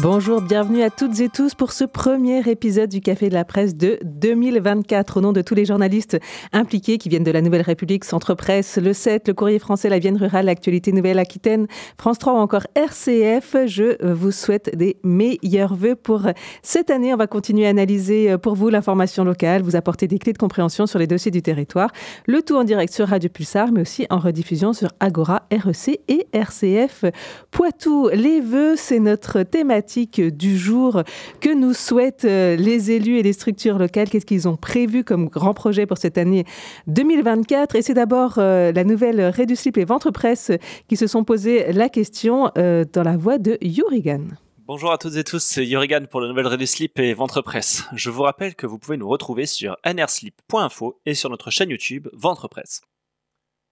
Bonjour, 0.00 0.40
bienvenue 0.40 0.82
à 0.82 0.90
toutes 0.90 1.18
et 1.18 1.28
tous 1.28 1.56
pour 1.56 1.72
ce 1.72 1.82
premier 1.82 2.48
épisode 2.48 2.88
du 2.88 3.00
Café 3.00 3.30
de 3.30 3.34
la 3.34 3.44
Presse 3.44 3.74
de 3.74 3.98
2024. 4.04 5.16
Au 5.16 5.20
nom 5.20 5.32
de 5.32 5.42
tous 5.42 5.56
les 5.56 5.64
journalistes 5.64 6.20
impliqués 6.52 6.98
qui 6.98 7.08
viennent 7.08 7.24
de 7.24 7.32
la 7.32 7.42
Nouvelle 7.42 7.62
République, 7.62 8.04
Centre 8.04 8.34
Presse, 8.34 8.78
Le 8.78 8.92
7, 8.92 9.26
Le 9.26 9.34
Courrier 9.34 9.58
Français, 9.58 9.88
La 9.88 9.98
Vienne 9.98 10.16
Rurale, 10.16 10.46
L'Actualité 10.46 10.92
Nouvelle-Aquitaine, 10.92 11.66
France 11.98 12.18
3 12.18 12.34
ou 12.34 12.36
encore 12.36 12.68
RCF, 12.76 13.56
je 13.66 14.00
vous 14.12 14.30
souhaite 14.30 14.76
des 14.76 14.98
meilleurs 15.02 15.74
voeux 15.74 15.96
pour 15.96 16.28
cette 16.62 16.90
année. 16.90 17.12
On 17.12 17.16
va 17.16 17.26
continuer 17.26 17.66
à 17.66 17.70
analyser 17.70 18.38
pour 18.38 18.54
vous 18.54 18.68
l'information 18.68 19.24
locale, 19.24 19.62
vous 19.62 19.74
apporter 19.74 20.06
des 20.06 20.20
clés 20.20 20.32
de 20.32 20.38
compréhension 20.38 20.86
sur 20.86 21.00
les 21.00 21.08
dossiers 21.08 21.32
du 21.32 21.42
territoire. 21.42 21.90
Le 22.28 22.42
tout 22.42 22.54
en 22.54 22.62
direct 22.62 22.94
sur 22.94 23.08
Radio 23.08 23.28
Pulsar, 23.30 23.72
mais 23.72 23.80
aussi 23.80 24.06
en 24.10 24.18
rediffusion 24.18 24.72
sur 24.72 24.90
Agora, 25.00 25.48
REC 25.50 25.98
et 26.06 26.28
RCF 26.32 27.04
Poitou. 27.50 28.10
Les 28.12 28.40
vœux, 28.40 28.76
c'est 28.76 29.00
notre 29.00 29.42
thématique 29.42 29.87
du 29.96 30.58
jour 30.58 31.02
que 31.40 31.54
nous 31.54 31.72
souhaitent 31.72 32.24
euh, 32.24 32.56
les 32.56 32.90
élus 32.90 33.18
et 33.18 33.22
les 33.22 33.32
structures 33.32 33.78
locales? 33.78 34.08
Qu'est-ce 34.10 34.26
qu'ils 34.26 34.48
ont 34.48 34.56
prévu 34.56 35.04
comme 35.04 35.28
grand 35.28 35.54
projet 35.54 35.86
pour 35.86 35.98
cette 35.98 36.18
année 36.18 36.44
2024 36.86 37.74
Et 37.76 37.82
c'est 37.82 37.94
d'abord 37.94 38.34
euh, 38.38 38.70
la 38.72 38.84
nouvelle 38.84 39.20
Réduslip 39.20 39.78
et 39.78 39.84
Ventre 39.84 40.10
Presse 40.10 40.52
qui 40.88 40.96
se 40.96 41.06
sont 41.06 41.24
posé 41.24 41.72
la 41.72 41.88
question 41.88 42.50
euh, 42.58 42.84
dans 42.92 43.02
la 43.02 43.16
voix 43.16 43.38
de 43.38 43.56
Yurigan. 43.62 44.24
Bonjour 44.66 44.92
à 44.92 44.98
toutes 44.98 45.16
et 45.16 45.24
tous, 45.24 45.42
c'est 45.42 45.64
Yurigan 45.64 46.04
pour 46.10 46.20
la 46.20 46.28
nouvelle 46.28 46.46
Reduslip 46.46 46.98
et 46.98 47.14
Ventre 47.14 47.40
Presse. 47.40 47.84
Je 47.94 48.10
vous 48.10 48.22
rappelle 48.22 48.54
que 48.54 48.66
vous 48.66 48.78
pouvez 48.78 48.98
nous 48.98 49.08
retrouver 49.08 49.46
sur 49.46 49.78
nrslip.info 49.86 51.00
et 51.06 51.14
sur 51.14 51.30
notre 51.30 51.50
chaîne 51.50 51.70
YouTube 51.70 52.08
Ventre 52.12 52.48
Presse. 52.48 52.82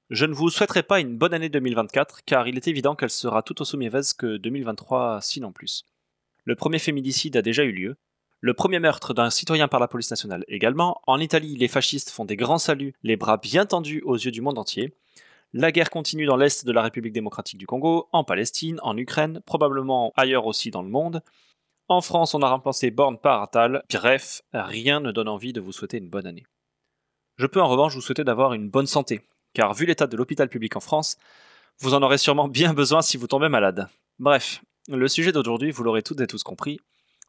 Je 0.08 0.24
ne 0.24 0.34
vous 0.34 0.50
souhaiterai 0.50 0.84
pas 0.84 1.00
une 1.00 1.18
bonne 1.18 1.34
année 1.34 1.48
2024 1.48 2.20
car 2.24 2.46
il 2.46 2.56
est 2.56 2.68
évident 2.68 2.94
qu'elle 2.94 3.10
sera 3.10 3.42
tout 3.42 3.60
aussi 3.60 3.76
mauvaise 3.76 4.14
que 4.14 4.36
2023 4.36 5.20
sinon 5.20 5.50
plus. 5.50 5.84
Le 6.46 6.54
premier 6.54 6.78
féminicide 6.78 7.36
a 7.36 7.42
déjà 7.42 7.64
eu 7.64 7.72
lieu. 7.72 7.96
Le 8.40 8.54
premier 8.54 8.78
meurtre 8.78 9.14
d'un 9.14 9.30
citoyen 9.30 9.66
par 9.66 9.80
la 9.80 9.88
police 9.88 10.10
nationale 10.10 10.44
également. 10.46 11.00
En 11.08 11.18
Italie, 11.18 11.56
les 11.56 11.66
fascistes 11.66 12.10
font 12.10 12.24
des 12.24 12.36
grands 12.36 12.58
saluts, 12.58 12.94
les 13.02 13.16
bras 13.16 13.36
bien 13.36 13.66
tendus 13.66 14.00
aux 14.04 14.14
yeux 14.14 14.30
du 14.30 14.40
monde 14.40 14.58
entier. 14.58 14.94
La 15.52 15.72
guerre 15.72 15.90
continue 15.90 16.24
dans 16.24 16.36
l'est 16.36 16.64
de 16.64 16.72
la 16.72 16.82
République 16.82 17.12
démocratique 17.12 17.58
du 17.58 17.66
Congo, 17.66 18.08
en 18.12 18.22
Palestine, 18.22 18.78
en 18.82 18.96
Ukraine, 18.96 19.40
probablement 19.44 20.12
ailleurs 20.16 20.46
aussi 20.46 20.70
dans 20.70 20.82
le 20.82 20.88
monde. 20.88 21.20
En 21.88 22.00
France, 22.00 22.34
on 22.34 22.42
a 22.42 22.48
remplacé 22.48 22.92
Borne 22.92 23.18
par 23.18 23.42
Attal. 23.42 23.82
Bref, 23.92 24.42
rien 24.52 25.00
ne 25.00 25.10
donne 25.10 25.28
envie 25.28 25.52
de 25.52 25.60
vous 25.60 25.72
souhaiter 25.72 25.98
une 25.98 26.08
bonne 26.08 26.26
année. 26.26 26.46
Je 27.38 27.46
peux 27.46 27.60
en 27.60 27.68
revanche 27.68 27.94
vous 27.94 28.00
souhaiter 28.00 28.22
d'avoir 28.22 28.52
une 28.52 28.70
bonne 28.70 28.86
santé, 28.86 29.20
car 29.52 29.74
vu 29.74 29.84
l'état 29.86 30.06
de 30.06 30.16
l'hôpital 30.16 30.48
public 30.48 30.76
en 30.76 30.80
France, 30.80 31.16
vous 31.80 31.94
en 31.94 32.02
aurez 32.02 32.18
sûrement 32.18 32.48
bien 32.48 32.72
besoin 32.72 33.02
si 33.02 33.16
vous 33.16 33.26
tombez 33.26 33.48
malade. 33.48 33.88
Bref, 34.18 34.62
le 34.88 35.08
sujet 35.08 35.32
d'aujourd'hui, 35.32 35.70
vous 35.70 35.82
l'aurez 35.82 36.02
toutes 36.02 36.20
et 36.20 36.26
tous 36.26 36.42
compris, 36.42 36.80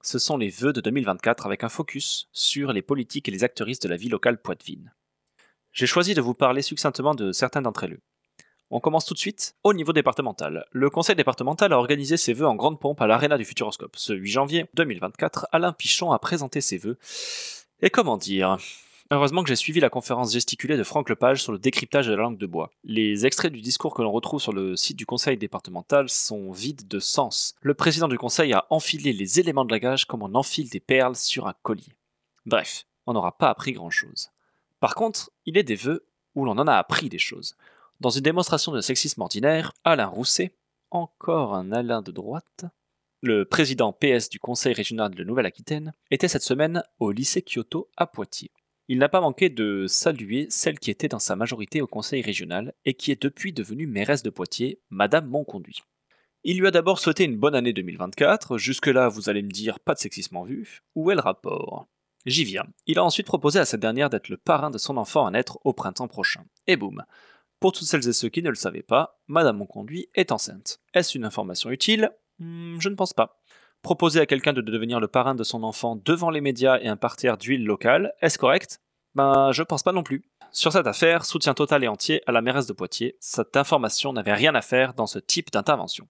ce 0.01 0.19
sont 0.19 0.37
les 0.37 0.49
vœux 0.49 0.73
de 0.73 0.81
2024 0.81 1.45
avec 1.45 1.63
un 1.63 1.69
focus 1.69 2.29
sur 2.31 2.71
les 2.71 2.81
politiques 2.81 3.27
et 3.27 3.31
les 3.31 3.43
acteuristes 3.43 3.83
de 3.83 3.89
la 3.89 3.97
vie 3.97 4.09
locale 4.09 4.41
poitevine. 4.41 4.93
J'ai 5.71 5.87
choisi 5.87 6.13
de 6.13 6.21
vous 6.21 6.33
parler 6.33 6.61
succinctement 6.61 7.15
de 7.15 7.31
certains 7.31 7.61
d'entre 7.61 7.85
eux. 7.87 7.99
On 8.69 8.79
commence 8.79 9.05
tout 9.05 9.13
de 9.13 9.19
suite 9.19 9.55
au 9.63 9.73
niveau 9.73 9.93
départemental. 9.93 10.65
Le 10.71 10.89
conseil 10.89 11.15
départemental 11.15 11.71
a 11.71 11.77
organisé 11.77 12.17
ses 12.17 12.33
vœux 12.33 12.47
en 12.47 12.55
grande 12.55 12.79
pompe 12.79 13.01
à 13.01 13.07
l'Arena 13.07 13.37
du 13.37 13.45
Futuroscope. 13.45 13.95
Ce 13.95 14.13
8 14.13 14.29
janvier 14.29 14.65
2024, 14.73 15.47
Alain 15.51 15.71
Pichon 15.71 16.11
a 16.11 16.19
présenté 16.19 16.61
ses 16.61 16.77
vœux. 16.77 16.97
Et 17.81 17.89
comment 17.89 18.17
dire? 18.17 18.57
Heureusement 19.09 19.41
que 19.41 19.47
j'ai 19.47 19.55
suivi 19.55 19.79
la 19.79 19.89
conférence 19.89 20.33
gesticulée 20.33 20.75
de 20.75 20.83
Franck 20.83 21.07
Lepage 21.07 21.41
sur 21.41 21.53
le 21.53 21.59
décryptage 21.59 22.07
de 22.07 22.11
la 22.11 22.23
langue 22.23 22.37
de 22.37 22.45
bois. 22.45 22.71
Les 22.83 23.25
extraits 23.25 23.53
du 23.53 23.61
discours 23.61 23.93
que 23.93 24.01
l'on 24.01 24.11
retrouve 24.11 24.41
sur 24.41 24.51
le 24.51 24.75
site 24.75 24.97
du 24.97 25.05
conseil 25.05 25.37
départemental 25.37 26.09
sont 26.09 26.51
vides 26.51 26.89
de 26.89 26.99
sens. 26.99 27.55
Le 27.61 27.73
président 27.73 28.09
du 28.09 28.17
conseil 28.17 28.51
a 28.51 28.65
enfilé 28.69 29.13
les 29.13 29.39
éléments 29.39 29.63
de 29.63 29.73
langage 29.73 30.03
comme 30.03 30.23
on 30.23 30.35
enfile 30.35 30.69
des 30.69 30.81
perles 30.81 31.15
sur 31.15 31.47
un 31.47 31.53
collier. 31.63 31.93
Bref, 32.45 32.85
on 33.05 33.13
n'aura 33.13 33.37
pas 33.37 33.49
appris 33.49 33.71
grand-chose. 33.71 34.29
Par 34.81 34.93
contre, 34.93 35.31
il 35.45 35.57
est 35.57 35.63
des 35.63 35.75
vœux 35.75 36.05
où 36.35 36.43
l'on 36.43 36.57
en 36.57 36.67
a 36.67 36.75
appris 36.75 37.07
des 37.07 37.17
choses. 37.17 37.55
Dans 38.01 38.09
une 38.09 38.23
démonstration 38.23 38.73
de 38.73 38.81
sexisme 38.81 39.21
ordinaire, 39.21 39.71
Alain 39.85 40.07
Rousset, 40.07 40.53
encore 40.91 41.55
un 41.55 41.71
Alain 41.71 42.01
de 42.01 42.11
droite, 42.11 42.65
le 43.21 43.45
président 43.45 43.93
PS 43.93 44.29
du 44.29 44.39
conseil 44.39 44.73
régional 44.73 45.15
de 45.15 45.23
Nouvelle-Aquitaine, 45.23 45.93
était 46.11 46.27
cette 46.27 46.43
semaine 46.43 46.83
au 46.99 47.11
lycée 47.11 47.41
Kyoto 47.41 47.89
à 47.95 48.05
Poitiers 48.05 48.51
il 48.87 48.97
n'a 48.99 49.09
pas 49.09 49.21
manqué 49.21 49.49
de 49.49 49.85
saluer 49.87 50.47
celle 50.49 50.79
qui 50.79 50.91
était 50.91 51.09
dans 51.09 51.19
sa 51.19 51.35
majorité 51.35 51.81
au 51.81 51.87
conseil 51.87 52.21
régional 52.21 52.73
et 52.85 52.93
qui 52.93 53.11
est 53.11 53.21
depuis 53.21 53.51
devenue 53.51 53.87
mairesse 53.87 54.23
de 54.23 54.29
Poitiers, 54.29 54.79
Madame 54.89 55.27
Monconduit. 55.27 55.83
Il 56.43 56.59
lui 56.59 56.67
a 56.67 56.71
d'abord 56.71 56.99
souhaité 56.99 57.25
une 57.25 57.35
bonne 57.35 57.55
année 57.55 57.73
2024, 57.73 58.57
jusque-là 58.57 59.09
vous 59.09 59.29
allez 59.29 59.41
me 59.41 59.49
dire 59.49 59.79
pas 59.81 59.93
de 59.93 59.99
sexisme 59.99 60.37
en 60.37 60.43
vue, 60.43 60.81
où 60.95 61.11
est 61.11 61.15
le 61.15 61.21
rapport? 61.21 61.87
J'y 62.25 62.43
viens. 62.45 62.65
Il 62.85 62.99
a 62.99 63.03
ensuite 63.03 63.25
proposé 63.27 63.59
à 63.59 63.65
cette 63.65 63.81
dernière 63.81 64.09
d'être 64.09 64.29
le 64.29 64.37
parrain 64.37 64.69
de 64.69 64.77
son 64.77 64.97
enfant 64.97 65.25
à 65.25 65.31
naître 65.31 65.59
au 65.63 65.73
printemps 65.73 66.07
prochain. 66.07 66.45
Et 66.67 66.75
boum 66.75 67.03
Pour 67.59 67.71
toutes 67.71 67.87
celles 67.87 68.07
et 68.07 68.13
ceux 68.13 68.29
qui 68.29 68.43
ne 68.43 68.49
le 68.49 68.55
savaient 68.55 68.83
pas, 68.83 69.19
Madame 69.27 69.57
Monconduit 69.57 70.09
est 70.15 70.31
enceinte. 70.31 70.79
Est-ce 70.93 71.17
une 71.17 71.25
information 71.25 71.69
utile? 71.69 72.11
Hmm, 72.39 72.79
Je 72.79 72.89
ne 72.89 72.95
pense 72.95 73.13
pas. 73.13 73.36
Proposer 73.87 74.19
à 74.19 74.25
quelqu'un 74.25 74.51
de 74.51 74.59
devenir 74.59 74.99
le 74.99 75.07
parrain 75.07 75.33
de 75.33 75.45
son 75.45 75.63
enfant 75.63 75.95
devant 75.95 76.29
les 76.29 76.41
médias 76.41 76.77
et 76.81 76.89
un 76.89 76.97
parterre 76.97 77.37
d'huile 77.37 77.63
locale, 77.63 78.11
est-ce 78.19 78.37
correct? 78.37 78.81
Ben, 79.15 79.53
je 79.53 79.63
pense 79.63 79.81
pas 79.81 79.93
non 79.93 80.03
plus. 80.03 80.25
Sur 80.51 80.73
cette 80.73 80.87
affaire, 80.87 81.23
soutien 81.23 81.53
total 81.53 81.85
et 81.85 81.87
entier 81.87 82.21
à 82.27 82.33
la 82.33 82.41
mairesse 82.41 82.67
de 82.67 82.73
Poitiers, 82.73 83.15
cette 83.21 83.55
information 83.55 84.11
n'avait 84.11 84.33
rien 84.33 84.53
à 84.55 84.61
faire 84.61 84.93
dans 84.93 85.07
ce 85.07 85.19
type 85.19 85.51
d'intervention. 85.51 86.05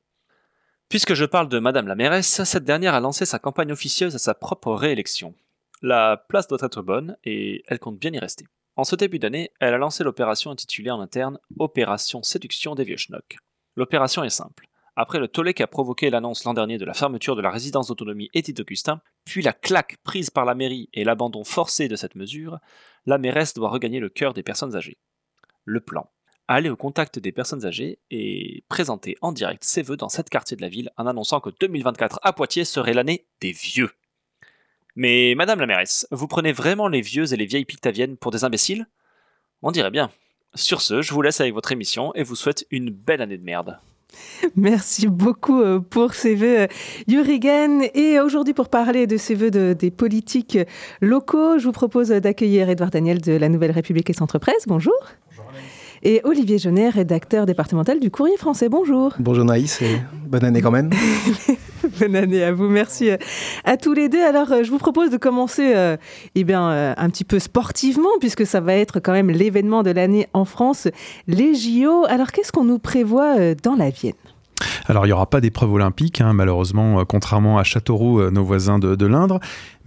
Puisque 0.90 1.14
je 1.14 1.24
parle 1.24 1.50
de 1.50 1.60
Madame 1.60 1.86
la 1.86 1.94
mairesse, 1.94 2.44
cette 2.46 2.64
dernière 2.64 2.96
a 2.96 3.00
lancé 3.00 3.28
sa 3.28 3.38
campagne 3.38 3.72
officieuse 3.72 4.16
à 4.16 4.18
sa 4.18 4.34
propre 4.34 4.74
réélection. 4.74 5.36
La 5.84 6.26
place 6.30 6.48
doit 6.48 6.58
être 6.64 6.82
bonne 6.82 7.16
et 7.26 7.64
elle 7.68 7.78
compte 7.78 8.00
bien 8.00 8.12
y 8.12 8.18
rester. 8.18 8.48
En 8.76 8.86
ce 8.86 8.96
début 8.96 9.20
d'année, 9.20 9.52
elle 9.60 9.76
a 9.76 9.78
lancé 9.78 10.04
l'opération 10.04 10.50
intitulée 10.50 10.90
en 10.90 11.00
interne 11.00 11.38
Opération 11.60 12.24
Séduction 12.24 12.74
des 12.74 12.86
Vieux 12.86 12.98
Schnocks. 12.98 13.38
L'opération 13.76 14.24
est 14.24 14.32
simple 14.32 14.68
après 14.98 15.20
le 15.20 15.28
tollé 15.28 15.54
qu'a 15.54 15.68
provoqué 15.68 16.10
l'annonce 16.10 16.44
l'an 16.44 16.56
dernier 16.56 16.80
de 16.80 16.84
la 16.84 16.96
fermeture 16.96 17.36
de 17.36 17.42
la 17.42 17.52
résidence 17.52 17.88
d'autonomie 17.88 18.32
Édith 18.34 18.60
Augustin, 18.60 19.00
puis 19.26 19.44
la 19.44 19.54
claque 19.54 19.98
prise 20.04 20.32
par 20.32 20.44
la 20.44 20.56
mairie 20.56 20.90
et 20.94 21.04
l'abandon 21.04 21.44
forcé 21.44 21.88
de 21.88 21.96
cette 21.96 22.16
mesure, 22.16 22.58
la 23.06 23.20
mairesse 23.20 23.54
doit 23.54 23.70
regagner 23.70 24.00
le 24.00 24.10
cœur 24.10 24.34
des 24.34 24.42
personnes 24.42 24.76
âgées. 24.76 24.98
Le 25.66 25.80
plan 25.80 26.10
aller 26.48 26.70
au 26.70 26.76
contact 26.76 27.20
des 27.20 27.32
personnes 27.32 27.66
âgées 27.66 28.00
et 28.10 28.64
présenter 28.70 29.18
en 29.22 29.32
direct 29.32 29.64
ses 29.64 29.82
vœux 29.82 29.98
dans 29.98 30.10
cette 30.10 30.30
quartier 30.30 30.58
de 30.58 30.62
la 30.62 30.70
ville 30.70 30.92
en 30.98 31.06
annonçant 31.06 31.42
que 31.42 31.50
2024 31.60 32.20
à 32.24 32.34
Poitiers 32.34 32.66
serait 32.66 32.94
l'année 32.94 33.28
des 33.42 33.52
vieux. 33.52 33.92
Mais 34.96 35.36
madame 35.36 35.60
la 35.60 35.68
mairesse, 35.68 36.08
vous 36.10 36.28
prenez 36.28 36.54
vraiment 36.54 36.88
les 36.88 37.02
vieux 37.02 37.32
et 37.34 37.38
les 37.38 37.46
vieilles 37.46 37.66
pictaviennes 37.66 38.18
pour 38.18 38.32
des 38.32 38.46
imbéciles? 38.46 38.88
On 39.62 39.72
dirait 39.72 39.92
bien. 39.92 40.10
Sur 40.56 40.82
ce, 40.82 41.02
je 41.02 41.14
vous 41.14 41.22
laisse 41.22 41.42
avec 41.42 41.54
votre 41.54 41.72
émission 41.72 42.16
et 42.16 42.24
vous 42.24 42.36
souhaite 42.36 42.66
une 42.72 42.90
belle 42.90 43.22
année 43.22 43.38
de 43.38 43.44
merde. 43.44 43.78
Merci 44.56 45.08
beaucoup 45.08 45.62
euh, 45.62 45.80
pour 45.80 46.14
ces 46.14 46.36
vœux, 46.36 46.68
Yurigen. 47.08 47.84
Et 47.94 48.20
aujourd'hui, 48.20 48.54
pour 48.54 48.70
parler 48.70 49.08
de 49.08 49.18
ces 49.18 49.36
vœux 49.36 49.52
des 49.52 49.92
politiques 49.92 50.58
locaux, 51.02 51.60
je 51.60 51.66
vous 51.66 51.72
propose 51.72 52.10
d'accueillir 52.10 52.70
Edouard 52.70 52.90
Daniel 52.90 53.22
de 53.22 53.34
la 53.34 53.50
Nouvelle 53.50 53.72
République 53.72 54.10
et 54.10 54.14
Centre 54.14 54.40
Presse. 54.40 54.66
Bonjour. 54.68 54.94
Bonjour. 55.36 55.52
Et 56.04 56.22
Olivier 56.24 56.58
Genet, 56.60 56.90
rédacteur 56.90 57.46
départemental 57.46 58.00
du 58.00 58.12
Courrier 58.12 58.38
français. 58.38 58.70
Bonjour. 58.70 59.14
Bonjour 59.20 59.46
Naïs 59.46 59.82
et 59.82 59.98
bonne 60.28 60.46
année 60.46 60.62
quand 60.62 60.72
même. 60.72 60.92
Bonne 62.00 62.16
année 62.16 62.44
à 62.44 62.52
vous, 62.52 62.68
merci 62.68 63.10
euh, 63.10 63.18
à 63.64 63.78
tous 63.78 63.94
les 63.94 64.10
deux. 64.10 64.24
Alors, 64.24 64.52
euh, 64.52 64.64
je 64.64 64.72
vous 64.72 64.78
propose 64.78 65.10
de 65.10 65.18
commencer 65.18 65.74
euh, 65.76 65.98
eh 66.36 66.44
bien, 66.44 66.96
un 66.98 67.10
petit 67.10 67.24
peu 67.24 67.40
sportivement, 67.40 68.10
puisque 68.20 68.46
ça 68.46 68.60
va 68.60 68.74
être 68.74 69.00
quand 69.00 69.14
même 69.14 69.30
l'événement 69.30 69.84
de 69.84 69.92
l'année 69.92 70.28
en 70.34 70.46
France, 70.46 70.88
les 71.28 71.56
JO. 71.56 72.06
Alors, 72.08 72.32
qu'est-ce 72.32 72.52
qu'on 72.52 72.66
nous 72.66 72.80
prévoit 72.80 73.54
dans 73.56 73.76
la 73.76 73.90
Vienne? 73.90 74.14
Alors, 74.88 75.06
il 75.06 75.10
n'y 75.10 75.14
aura 75.14 75.30
pas 75.30 75.42
d'épreuve 75.42 75.74
olympique, 75.74 76.22
hein, 76.22 76.34
malheureusement, 76.34 77.04
contrairement 77.06 77.58
à 77.58 77.64
Châteauroux, 77.64 78.30
nos 78.32 78.44
voisins 78.44 78.80
de, 78.80 79.06
l'Indre. 79.06 79.40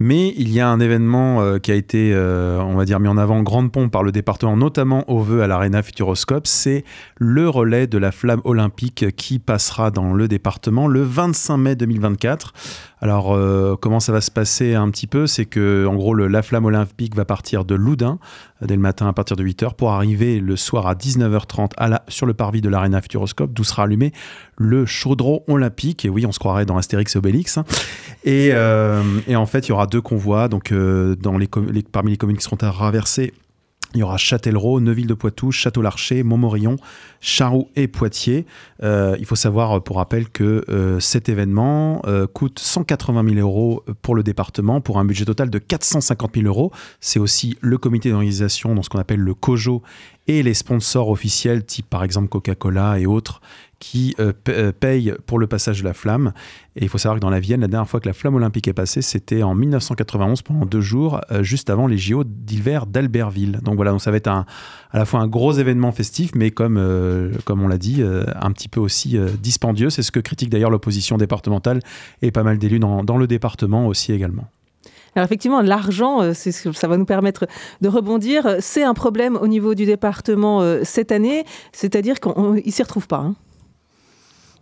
Mais 0.03 0.33
il 0.35 0.51
y 0.51 0.59
a 0.59 0.67
un 0.67 0.79
événement 0.79 1.41
euh, 1.41 1.59
qui 1.59 1.71
a 1.71 1.75
été, 1.75 2.11
euh, 2.11 2.59
on 2.59 2.73
va 2.73 2.85
dire, 2.85 2.99
mis 2.99 3.07
en 3.07 3.17
avant 3.17 3.37
en 3.37 3.43
grande 3.43 3.71
pompe 3.71 3.91
par 3.91 4.01
le 4.01 4.11
département, 4.11 4.57
notamment 4.57 5.07
au 5.11 5.19
vœu 5.19 5.43
à 5.43 5.47
l'Arena 5.47 5.83
Futuroscope. 5.83 6.47
C'est 6.47 6.83
le 7.17 7.47
relais 7.47 7.85
de 7.85 7.99
la 7.99 8.11
flamme 8.11 8.41
olympique 8.43 9.15
qui 9.15 9.37
passera 9.37 9.91
dans 9.91 10.13
le 10.13 10.27
département 10.27 10.87
le 10.87 11.03
25 11.03 11.57
mai 11.57 11.75
2024. 11.75 12.53
Alors, 12.99 13.35
euh, 13.35 13.75
comment 13.79 13.99
ça 13.99 14.11
va 14.11 14.21
se 14.21 14.31
passer 14.31 14.73
un 14.73 14.89
petit 14.89 15.05
peu? 15.05 15.27
C'est 15.27 15.45
que, 15.45 15.85
en 15.85 15.95
gros, 15.95 16.15
la 16.15 16.41
flamme 16.41 16.65
olympique 16.65 17.15
va 17.15 17.25
partir 17.25 17.63
de 17.63 17.75
Loudun 17.75 18.17
dès 18.61 18.75
le 18.75 18.81
matin 18.81 19.07
à 19.07 19.13
partir 19.13 19.35
de 19.35 19.43
8h 19.43 19.75
pour 19.75 19.91
arriver 19.91 20.39
le 20.39 20.55
soir 20.55 20.87
à 20.87 20.95
19h30 20.95 21.71
à 21.77 21.87
la, 21.87 22.03
sur 22.07 22.25
le 22.25 22.33
parvis 22.33 22.61
de 22.61 22.69
l'Arena 22.69 23.01
Futuroscope, 23.01 23.53
d'où 23.53 23.63
sera 23.63 23.83
allumé 23.83 24.11
le 24.57 24.85
chaudron 24.85 25.43
olympique. 25.47 26.05
Et 26.05 26.09
oui, 26.09 26.25
on 26.25 26.31
se 26.31 26.39
croirait 26.39 26.65
dans 26.65 26.77
Astérix 26.77 27.15
et 27.15 27.17
Obélix. 27.17 27.57
Hein. 27.57 27.65
Et, 28.23 28.49
et 29.27 29.35
en 29.35 29.45
fait, 29.45 29.67
il 29.67 29.69
y 29.69 29.71
aura 29.71 29.87
deux 29.87 30.01
convois, 30.01 30.47
donc 30.47 30.71
euh, 30.71 31.15
parmi 31.91 32.11
les 32.11 32.17
communes 32.17 32.37
qui 32.37 32.43
seront 32.43 32.57
à 32.57 32.71
traverser 32.71 33.33
Il 33.93 33.99
y 33.99 34.03
aura 34.03 34.17
Châtellerault, 34.17 34.79
Neuville-de-Poitou, 34.79 35.51
Château-Larcher, 35.51 36.23
Montmorillon, 36.23 36.77
Charroux 37.19 37.69
et 37.75 37.87
Poitiers. 37.87 38.45
Euh, 38.83 39.17
il 39.19 39.25
faut 39.25 39.35
savoir, 39.35 39.83
pour 39.83 39.97
rappel, 39.97 40.29
que 40.29 40.63
euh, 40.69 40.99
cet 41.01 41.27
événement 41.27 42.01
euh, 42.05 42.25
coûte 42.25 42.59
180 42.59 43.35
000 43.35 43.39
euros 43.39 43.83
pour 44.01 44.15
le 44.15 44.23
département, 44.23 44.79
pour 44.79 44.97
un 44.97 45.05
budget 45.05 45.25
total 45.25 45.49
de 45.49 45.59
450 45.59 46.35
000 46.35 46.47
euros. 46.47 46.71
C'est 47.01 47.19
aussi 47.19 47.57
le 47.59 47.77
comité 47.77 48.09
d'organisation 48.09 48.75
dans 48.75 48.81
ce 48.81 48.89
qu'on 48.89 48.99
appelle 48.99 49.19
le 49.19 49.33
COJO 49.33 49.81
et 50.31 50.43
les 50.43 50.53
sponsors 50.53 51.09
officiels, 51.09 51.65
type 51.65 51.89
par 51.89 52.03
exemple 52.03 52.29
Coca-Cola 52.29 52.99
et 52.99 53.05
autres, 53.05 53.41
qui 53.79 54.15
euh, 54.19 54.31
euh, 54.49 54.71
paye 54.71 55.13
pour 55.25 55.39
le 55.39 55.47
passage 55.47 55.79
de 55.81 55.83
la 55.83 55.93
flamme. 55.93 56.33
Et 56.75 56.83
il 56.83 56.89
faut 56.89 56.99
savoir 56.99 57.19
que 57.19 57.21
dans 57.21 57.31
la 57.31 57.39
Vienne, 57.39 57.61
la 57.61 57.67
dernière 57.67 57.89
fois 57.89 57.99
que 57.99 58.07
la 58.07 58.13
flamme 58.13 58.35
olympique 58.35 58.67
est 58.67 58.73
passée, 58.73 59.01
c'était 59.01 59.43
en 59.43 59.55
1991 59.55 60.43
pendant 60.43 60.65
deux 60.65 60.81
jours, 60.81 61.19
euh, 61.31 61.41
juste 61.41 61.69
avant 61.69 61.87
les 61.87 61.97
JO 61.97 62.23
d'hiver 62.23 62.85
d'Albertville. 62.85 63.59
Donc 63.63 63.75
voilà, 63.75 63.97
ça 63.97 64.11
va 64.11 64.17
être 64.17 64.27
un, 64.27 64.45
à 64.91 64.99
la 64.99 65.05
fois 65.05 65.19
un 65.19 65.27
gros 65.27 65.53
événement 65.53 65.91
festif, 65.91 66.31
mais 66.35 66.51
comme, 66.51 66.79
comme 67.43 67.61
on 67.61 67.67
l'a 67.67 67.79
dit, 67.79 68.03
un 68.03 68.51
petit 68.51 68.69
peu 68.69 68.79
aussi 68.79 69.17
dispendieux. 69.41 69.89
C'est 69.89 70.03
ce 70.03 70.11
que 70.11 70.19
critique 70.19 70.49
d'ailleurs 70.49 70.69
l'opposition 70.69 71.17
départementale 71.17 71.79
et 72.21 72.31
pas 72.31 72.43
mal 72.43 72.57
d'élus 72.59 72.79
dans 72.79 73.17
le 73.17 73.27
département 73.27 73.87
aussi 73.87 74.13
également. 74.13 74.47
Alors 75.15 75.25
effectivement, 75.25 75.61
l'argent, 75.61 76.33
ça 76.33 76.87
va 76.87 76.97
nous 76.97 77.05
permettre 77.05 77.47
de 77.81 77.89
rebondir. 77.89 78.57
C'est 78.59 78.83
un 78.83 78.93
problème 78.93 79.35
au 79.35 79.47
niveau 79.47 79.75
du 79.75 79.85
département 79.85 80.63
cette 80.83 81.11
année, 81.11 81.43
c'est-à-dire 81.73 82.19
qu'il 82.19 82.31
ne 82.65 82.71
s'y 82.71 82.81
retrouve 82.81 83.07
pas. 83.07 83.17
Hein. 83.17 83.35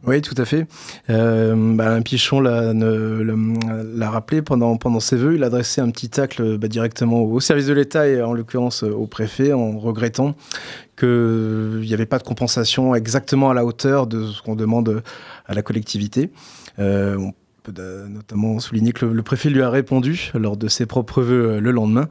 Oui, 0.07 0.21
tout 0.21 0.35
à 0.37 0.45
fait. 0.45 0.65
Euh, 1.09 1.75
bah, 1.75 1.87
Alain 1.87 2.01
Pichon 2.01 2.39
l'a 2.39 4.09
rappelé 4.09 4.41
pendant, 4.41 4.77
pendant 4.77 5.01
ses 5.01 5.17
vœux. 5.17 5.35
Il 5.35 5.43
a 5.43 5.47
adressé 5.47 5.81
un 5.81 5.89
petit 5.89 6.09
tacle 6.09 6.57
bah, 6.57 6.69
directement 6.69 7.23
au 7.23 7.39
service 7.41 7.65
de 7.65 7.73
l'État 7.73 8.07
et 8.07 8.21
en 8.21 8.33
l'occurrence 8.33 8.83
au 8.83 9.07
préfet 9.07 9.51
en 9.51 9.77
regrettant 9.77 10.35
qu'il 10.97 11.81
n'y 11.81 11.93
avait 11.93 12.05
pas 12.05 12.17
de 12.17 12.23
compensation 12.23 12.95
exactement 12.95 13.49
à 13.49 13.53
la 13.53 13.65
hauteur 13.65 14.07
de 14.07 14.27
ce 14.27 14.41
qu'on 14.41 14.55
demande 14.55 15.03
à 15.45 15.53
la 15.53 15.61
collectivité. 15.61 16.31
Euh, 16.79 17.17
notamment 17.77 18.59
souligner 18.59 18.91
que 18.91 19.05
le, 19.05 19.23
préfet 19.23 19.49
lui 19.49 19.61
a 19.61 19.69
répondu 19.69 20.31
lors 20.33 20.57
de 20.57 20.67
ses 20.67 20.85
propres 20.85 21.21
vœux 21.21 21.59
le 21.59 21.71
lendemain, 21.71 22.07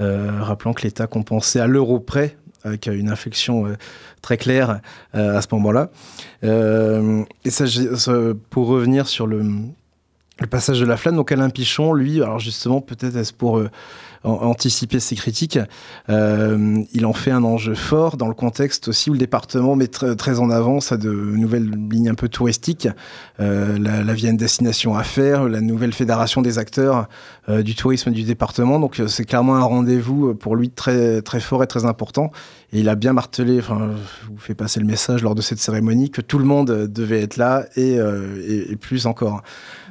euh, 0.00 0.42
rappelant 0.42 0.72
que 0.72 0.82
l'État 0.82 1.06
compensait 1.06 1.60
à 1.60 1.66
l'euro 1.66 2.00
près 2.00 2.36
avec 2.64 2.86
une 2.86 3.08
inflexion 3.08 3.66
euh, 3.66 3.76
très 4.22 4.36
claire 4.36 4.80
euh, 5.14 5.36
à 5.36 5.42
ce 5.42 5.48
moment-là. 5.52 5.90
Euh, 6.44 7.24
et 7.44 7.50
pour 8.50 8.66
revenir 8.66 9.06
sur 9.06 9.26
le, 9.26 9.44
le, 10.40 10.46
passage 10.46 10.80
de 10.80 10.86
la 10.86 10.96
flamme, 10.96 11.16
donc 11.16 11.32
Alain 11.32 11.50
Pichon, 11.50 11.92
lui, 11.92 12.22
alors 12.22 12.38
justement, 12.38 12.80
peut-être 12.80 13.16
est-ce 13.16 13.32
pour 13.32 13.62
anticiper 14.22 15.00
ces 15.00 15.16
critiques. 15.16 15.58
Euh, 16.10 16.82
il 16.92 17.06
en 17.06 17.12
fait 17.12 17.30
un 17.30 17.42
enjeu 17.42 17.74
fort 17.74 18.16
dans 18.16 18.28
le 18.28 18.34
contexte 18.34 18.88
aussi 18.88 19.08
où 19.08 19.14
le 19.14 19.18
département 19.18 19.76
met 19.76 19.86
très, 19.86 20.40
en 20.40 20.50
avant 20.50 20.80
ça 20.80 20.96
de 20.96 21.10
nouvelles 21.10 21.70
lignes 21.90 22.10
un 22.10 22.14
peu 22.14 22.28
touristiques, 22.28 22.88
euh, 23.40 23.78
la, 23.78 24.02
la 24.02 24.14
Vienne 24.14 24.36
destination 24.36 24.94
à 24.94 25.04
faire, 25.04 25.48
la 25.48 25.60
nouvelle 25.60 25.92
fédération 25.92 26.42
des 26.42 26.58
acteurs 26.58 27.08
euh, 27.48 27.62
du 27.62 27.74
tourisme 27.74 28.10
du 28.10 28.24
département. 28.24 28.78
Donc 28.78 29.00
c'est 29.06 29.24
clairement 29.24 29.56
un 29.56 29.62
rendez-vous 29.62 30.34
pour 30.34 30.54
lui 30.54 30.70
très 30.70 31.22
très 31.22 31.40
fort 31.40 31.62
et 31.62 31.66
très 31.66 31.86
important. 31.86 32.30
Et 32.72 32.80
il 32.80 32.88
a 32.88 32.94
bien 32.94 33.12
martelé, 33.12 33.58
enfin, 33.58 33.90
je 34.22 34.28
vous 34.28 34.38
fais 34.38 34.54
passer 34.54 34.78
le 34.78 34.86
message 34.86 35.22
lors 35.22 35.34
de 35.34 35.42
cette 35.42 35.58
cérémonie, 35.58 36.10
que 36.10 36.20
tout 36.20 36.38
le 36.38 36.44
monde 36.44 36.70
devait 36.86 37.20
être 37.20 37.36
là 37.36 37.66
et, 37.76 37.96
et, 37.96 38.76
plus 38.76 39.06
encore. 39.06 39.42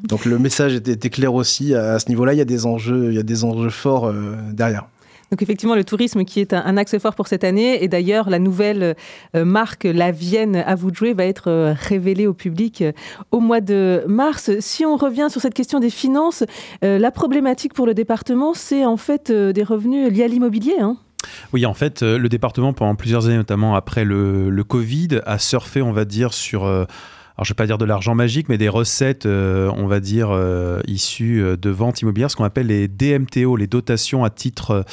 Donc 0.03 0.25
le 0.25 0.39
message 0.39 0.73
était, 0.75 1.09
clair 1.09 1.33
aussi 1.33 1.75
à, 1.75 1.99
ce 1.99 2.07
niveau-là. 2.09 2.33
Il 2.33 2.37
y 2.37 2.41
a 2.41 2.45
des 2.45 2.65
enjeux, 2.65 3.09
il 3.09 3.15
y 3.15 3.19
a 3.19 3.23
des 3.23 3.43
enjeux 3.43 3.69
forts 3.69 4.07
euh, 4.07 4.35
derrière. 4.53 4.87
Donc 5.31 5.43
effectivement, 5.43 5.75
le 5.75 5.83
tourisme 5.83 6.25
qui 6.25 6.39
est 6.39 6.53
un, 6.53 6.75
axe 6.77 6.97
fort 6.97 7.13
pour 7.13 7.27
cette 7.27 7.43
année. 7.43 7.83
Et 7.83 7.87
d'ailleurs, 7.87 8.29
la 8.29 8.39
nouvelle 8.39 8.95
euh, 9.35 9.45
marque 9.45 9.83
La 9.83 10.11
Vienne 10.11 10.55
à 10.55 10.73
vous 10.73 10.89
de 10.89 10.95
jouer 10.95 11.13
va 11.13 11.25
être 11.25 11.49
euh, 11.49 11.73
révélée 11.77 12.25
au 12.25 12.33
public 12.33 12.83
au 13.31 13.39
mois 13.39 13.61
de 13.61 14.03
mars. 14.07 14.49
Si 14.59 14.85
on 14.85 14.95
revient 14.95 15.27
sur 15.29 15.41
cette 15.41 15.53
question 15.53 15.79
des 15.79 15.91
finances, 15.91 16.43
la 16.81 17.11
problématique 17.11 17.73
pour 17.73 17.85
le 17.85 17.93
département, 17.93 18.53
c'est 18.53 18.85
en 18.85 18.97
fait 18.97 19.31
des 19.31 19.63
revenus 19.63 20.11
liés 20.11 20.23
à 20.23 20.27
l'immobilier. 20.27 20.75
Hein. 20.79 20.97
Oui, 21.53 21.65
en 21.65 21.73
fait, 21.73 22.01
le 22.03 22.29
département, 22.29 22.73
pendant 22.73 22.95
plusieurs 22.95 23.25
années, 23.27 23.37
notamment 23.37 23.75
après 23.75 24.05
le, 24.05 24.63
Covid, 24.63 25.21
a 25.25 25.39
surfé, 25.39 25.81
on 25.81 25.91
va 25.91 26.05
dire, 26.05 26.33
sur 26.33 26.67
alors 27.39 27.45
je 27.45 27.51
ne 27.51 27.53
vais 27.53 27.57
pas 27.57 27.67
dire 27.67 27.77
de 27.77 27.85
l'argent 27.85 28.15
magique, 28.15 28.49
mais 28.49 28.57
des 28.57 28.67
recettes, 28.67 29.25
euh, 29.25 29.71
on 29.77 29.87
va 29.87 30.01
dire, 30.01 30.31
euh, 30.31 30.81
issues 30.87 31.41
euh, 31.41 31.55
de 31.55 31.69
ventes 31.69 32.01
immobilières, 32.01 32.29
ce 32.29 32.35
qu'on 32.35 32.43
appelle 32.43 32.67
les 32.67 32.89
DMTO, 32.89 33.55
les 33.55 33.65
dotations 33.65 34.25
à 34.25 34.29
titre 34.29 34.83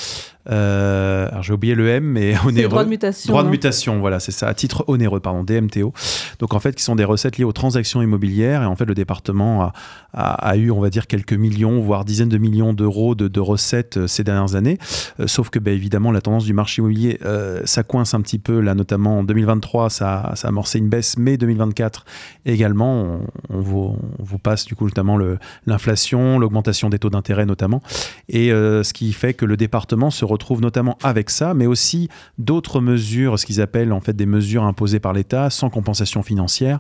euh, 0.49 1.29
alors 1.31 1.43
j'ai 1.43 1.53
oublié 1.53 1.75
le 1.75 1.89
M, 1.89 2.05
mais 2.05 2.35
onéreux. 2.47 2.69
Droit 2.69 2.85
de 2.85 2.89
mutation. 2.89 3.33
Droit 3.33 3.43
de 3.43 3.49
mutation, 3.49 3.99
voilà, 4.01 4.21
c'est 4.21 4.33
ça, 4.33 4.49
à 4.49 4.55
titre 4.55 4.85
onéreux, 4.87 5.21
pardon, 5.21 5.43
DMTO. 5.43 5.93
Donc 6.39 6.55
en 6.55 6.61
fait, 6.61 6.75
qui 6.75 6.83
sont 6.83 6.97
des 6.97 7.05
recettes 7.05 7.39
liées 7.39 7.45
aux 7.45 7.53
transactions 7.53 8.03
immobilières. 8.03 8.63
Et 8.63 8.67
en 8.67 8.77
fait, 8.77 8.85
le 8.85 8.95
département 8.95 9.73
a, 10.13 10.57
eu, 10.57 10.71
on 10.71 10.81
va 10.81 10.91
dire, 10.91 11.07
quelques 11.07 11.33
millions, 11.33 11.81
voire 11.81 12.05
dizaines 12.05 12.29
de 12.29 12.39
millions 12.39 12.73
d'euros 12.73 13.15
de, 13.15 13.41
recettes 13.41 13.99
euh, 13.99 14.07
ces 14.07 14.25
dernières 14.25 14.55
années. 14.55 14.79
Euh, 15.21 15.27
sauf 15.27 15.51
que, 15.51 15.59
bah, 15.59 15.71
évidemment, 15.71 16.11
la 16.13 16.21
tendance 16.21 16.45
du 16.45 16.55
marché 16.55 16.81
immobilier, 16.81 17.19
ça 17.65 17.83
coince 17.83 18.15
un 18.15 18.21
petit 18.21 18.39
peu. 18.39 18.61
Là, 18.61 18.75
notamment 18.75 19.21
en 19.21 19.25
2023, 19.25 19.91
ça, 19.91 20.33
ça 20.35 20.49
a 20.49 20.49
amorcé 20.49 20.79
une 20.79 20.89
baisse, 20.89 21.17
mais 21.19 21.37
2024 21.37 22.05
également, 22.45 23.21
on, 23.51 23.61
vous, 23.61 23.97
vous, 24.19 24.39
passe 24.39 24.65
du 24.65 24.75
coup 24.75 24.85
notamment 24.85 25.19
l'inflation, 25.67 26.39
l'augmentation 26.39 26.89
des 26.89 26.99
taux 26.99 27.11
d'intérêt 27.11 27.47
notamment. 27.47 27.83
Et 28.29 28.49
ce 28.51 28.93
qui 28.93 29.13
fait 29.13 29.35
que 29.35 29.45
le 29.45 29.57
département 29.57 30.11
se 30.11 30.25
retrouve 30.25 30.36
retrouve 30.37 30.61
notamment 30.61 30.97
avec 31.03 31.31
ça, 31.31 31.55
mais 31.55 31.67
aussi 31.67 32.09
d'autres 32.39 32.81
mesures, 32.81 33.39
ce 33.39 33.47
qu'ils 33.47 33.61
appellent 33.61 33.93
en 33.93 34.01
fait 34.01 34.15
des 34.15 34.27
mesures 34.27 34.65
imposées 34.65 35.01
par 35.01 35.13
l'État 35.13 35.51
sans 35.51 35.71
compensation 35.71 36.23
financière. 36.23 36.79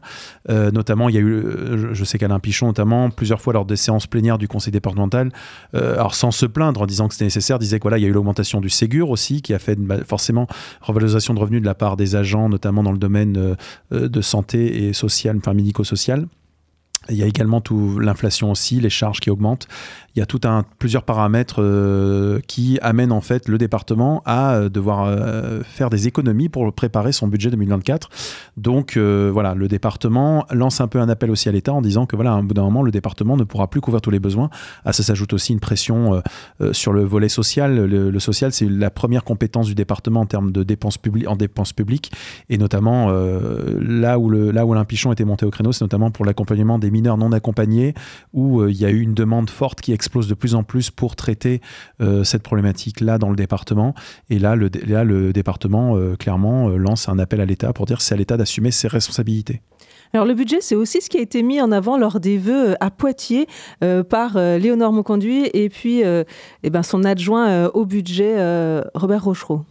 Euh, 0.48 0.70
notamment, 0.70 1.08
il 1.08 1.14
y 1.14 1.18
a 1.18 1.20
eu, 1.20 1.32
euh, 1.32 1.94
je 1.94 2.04
sais 2.04 2.18
qu'Alain 2.18 2.38
Pichon, 2.38 2.66
notamment, 2.66 3.10
plusieurs 3.10 3.40
fois 3.40 3.52
lors 3.52 3.64
des 3.64 3.76
séances 3.76 4.06
plénières 4.06 4.38
du 4.38 4.48
Conseil 4.48 4.72
départemental, 4.72 5.32
euh, 5.74 5.94
alors 5.94 6.14
sans 6.14 6.30
se 6.30 6.46
plaindre 6.46 6.82
en 6.82 6.86
disant 6.86 7.08
que 7.08 7.14
c'était 7.14 7.24
nécessaire, 7.24 7.58
disait 7.58 7.78
que 7.78 7.84
voilà, 7.84 7.98
il 7.98 8.02
y 8.02 8.06
a 8.06 8.08
eu 8.08 8.12
l'augmentation 8.12 8.60
du 8.60 8.68
Ségur 8.68 9.10
aussi, 9.10 9.42
qui 9.42 9.54
a 9.54 9.58
fait 9.58 9.76
bah, 9.78 9.96
forcément 10.06 10.46
revalorisation 10.80 11.34
de 11.34 11.40
revenus 11.40 11.60
de 11.60 11.66
la 11.66 11.74
part 11.74 11.96
des 11.96 12.16
agents, 12.16 12.48
notamment 12.48 12.82
dans 12.82 12.92
le 12.92 12.98
domaine 12.98 13.56
de 13.90 14.20
santé 14.20 14.86
et 14.86 14.92
social, 14.92 15.36
enfin 15.38 15.54
médico-social. 15.54 16.26
Il 17.08 17.16
y 17.16 17.22
a 17.22 17.26
également 17.26 17.60
tout 17.60 17.98
l'inflation 17.98 18.50
aussi, 18.50 18.80
les 18.80 18.90
charges 18.90 19.20
qui 19.20 19.30
augmentent 19.30 19.68
il 20.16 20.20
y 20.20 20.22
a 20.22 20.64
plusieurs 20.78 21.02
paramètres 21.02 21.56
euh, 21.62 22.40
qui 22.46 22.78
amènent 22.80 23.12
en 23.12 23.20
fait 23.20 23.48
le 23.48 23.58
département 23.58 24.22
à 24.24 24.54
euh, 24.54 24.68
devoir 24.70 25.04
euh, 25.04 25.60
faire 25.62 25.90
des 25.90 26.08
économies 26.08 26.48
pour 26.48 26.72
préparer 26.72 27.12
son 27.12 27.28
budget 27.28 27.50
2024. 27.50 28.08
Donc 28.56 28.96
voilà, 28.96 29.54
le 29.54 29.68
département 29.68 30.46
lance 30.50 30.80
un 30.80 30.88
peu 30.88 31.00
un 31.00 31.08
appel 31.08 31.30
aussi 31.30 31.48
à 31.48 31.52
l'État 31.52 31.72
en 31.72 31.82
disant 31.82 32.06
que 32.06 32.16
voilà, 32.16 32.32
à 32.32 32.34
un 32.34 32.42
bout 32.42 32.54
d'un 32.54 32.62
moment, 32.62 32.82
le 32.82 32.90
département 32.90 33.36
ne 33.36 33.44
pourra 33.44 33.68
plus 33.68 33.80
couvrir 33.80 34.00
tous 34.00 34.10
les 34.10 34.18
besoins. 34.18 34.48
À 34.84 34.92
ça 34.92 35.02
s'ajoute 35.02 35.32
aussi 35.34 35.52
une 35.52 35.60
pression 35.60 36.22
sur 36.72 36.92
le 36.92 37.04
volet 37.04 37.28
social. 37.28 37.76
Le, 37.76 38.18
social, 38.18 38.52
c'est 38.52 38.68
la 38.68 38.90
première 38.90 39.24
compétence 39.24 39.66
du 39.66 39.74
département 39.74 40.20
en 40.20 40.26
termes 40.26 40.52
de 40.52 40.62
dépenses 40.62 40.96
publiques, 40.96 41.28
en 41.28 41.36
dépenses 41.36 41.72
publiques, 41.72 42.12
et 42.48 42.56
notamment 42.56 43.10
là 43.10 44.18
où 44.18 44.30
le 44.30 44.50
là 44.50 44.64
où 44.64 44.84
Pichon 44.84 45.12
était 45.12 45.24
monté 45.24 45.44
au 45.44 45.50
créneau, 45.50 45.72
c'est 45.72 45.84
notamment 45.84 46.10
pour 46.10 46.24
l'accompagnement 46.24 46.78
des 46.78 46.90
mineurs 46.96 47.18
non 47.18 47.32
accompagnés, 47.32 47.94
où 48.32 48.66
il 48.66 48.76
y 48.76 48.84
a 48.84 48.90
eu 48.90 49.00
une 49.00 49.14
demande 49.14 49.50
forte 49.50 49.80
qui 49.80 49.92
explose 49.92 50.28
de 50.28 50.34
plus 50.34 50.54
en 50.54 50.62
plus 50.62 50.90
pour 50.90 51.16
traiter 51.16 51.60
euh, 52.00 52.24
cette 52.24 52.42
problématique-là 52.42 53.18
dans 53.18 53.30
le 53.30 53.36
département. 53.36 53.94
Et 54.30 54.38
là, 54.38 54.56
le, 54.56 54.70
là, 54.86 55.04
le 55.04 55.32
département, 55.32 55.96
euh, 55.96 56.16
clairement, 56.16 56.68
euh, 56.68 56.76
lance 56.76 57.08
un 57.08 57.18
appel 57.18 57.40
à 57.40 57.44
l'État 57.44 57.72
pour 57.72 57.86
dire 57.86 58.00
c'est 58.00 58.14
à 58.14 58.16
l'État 58.16 58.36
d'assumer 58.36 58.70
ses 58.70 58.88
responsabilités. 58.88 59.62
Alors 60.12 60.24
le 60.24 60.34
budget, 60.34 60.58
c'est 60.60 60.76
aussi 60.76 61.00
ce 61.00 61.10
qui 61.10 61.18
a 61.18 61.20
été 61.20 61.42
mis 61.42 61.60
en 61.60 61.72
avant 61.72 61.98
lors 61.98 62.20
des 62.20 62.38
vœux 62.38 62.76
à 62.78 62.90
Poitiers 62.90 63.48
par 64.08 64.38
Léonore 64.38 64.92
Mauconduit 64.92 65.50
et 65.52 65.68
puis 65.68 66.02
eh 66.04 66.70
ben, 66.70 66.84
son 66.84 67.02
adjoint 67.02 67.66
au 67.74 67.84
budget, 67.84 68.36
Robert 68.94 69.24
Rochereau. 69.24 69.64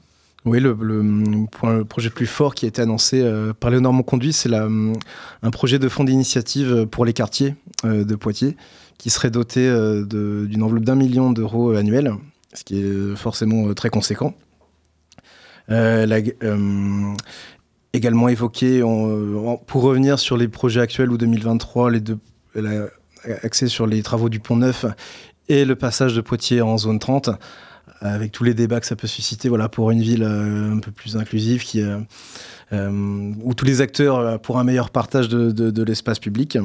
Oui, 0.46 0.60
le, 0.60 0.78
le, 0.80 1.84
projet 1.86 2.10
le 2.10 2.14
plus 2.14 2.28
fort 2.28 2.54
qui 2.54 2.66
a 2.66 2.68
été 2.68 2.82
annoncé 2.82 3.28
par 3.60 3.72
Léonore 3.72 3.94
Monconduit, 3.94 4.32
c'est 4.32 4.54
un 4.54 5.52
projet 5.52 5.80
de 5.80 5.90
fonds 5.90 6.04
d'initiative 6.04 6.86
pour 6.86 7.04
les 7.04 7.14
quartiers 7.14 7.56
de 7.84 8.16
Poitiers 8.16 8.56
qui 8.98 9.10
serait 9.10 9.32
doté 9.32 9.68
euh, 9.68 10.06
d'une 10.06 10.64
enveloppe 10.64 10.84
d'un 10.84 10.96
million 10.96 11.32
d'euros 11.32 11.72
euh, 11.72 11.78
annuel, 11.78 12.14
ce 12.54 12.64
qui 12.64 12.80
est 12.80 13.16
forcément 13.16 13.68
euh, 13.68 13.74
très 13.74 13.90
conséquent. 13.90 14.34
également 17.94 18.28
évoqué, 18.28 18.82
pour 19.68 19.82
revenir 19.82 20.20
sur 20.20 20.38
les 20.38 20.48
projets 20.48 20.82
actuels 20.82 21.12
ou 21.12 21.18
2023, 21.18 21.92
les 21.92 22.02
deux, 22.02 22.20
axé 23.42 23.68
sur 23.68 23.88
les 23.88 24.04
travaux 24.04 24.30
du 24.30 24.40
Pont 24.40 24.58
Neuf 24.58 24.86
et 25.48 25.66
le 25.66 25.76
passage 25.76 26.14
de 26.14 26.22
Poitiers 26.22 26.62
en 26.62 26.78
zone 26.78 27.00
30, 27.00 27.30
avec 28.02 28.32
tous 28.32 28.44
les 28.44 28.54
débats 28.54 28.80
que 28.80 28.86
ça 28.86 28.96
peut 28.96 29.08
susciter 29.08 29.50
voilà, 29.50 29.70
pour 29.70 29.92
une 29.92 30.02
ville 30.02 30.24
un 30.24 30.80
peu 30.80 30.92
plus 30.92 31.18
inclusive, 31.18 31.64
qui, 31.64 31.84
où 32.72 33.54
tous 33.54 33.66
les 33.66 33.82
acteurs 33.82 34.40
pour 34.42 34.60
un 34.60 34.64
meilleur 34.64 34.90
partage 34.90 35.30
de 35.30 35.84
l'espace 35.84 36.20
public. 36.20 36.58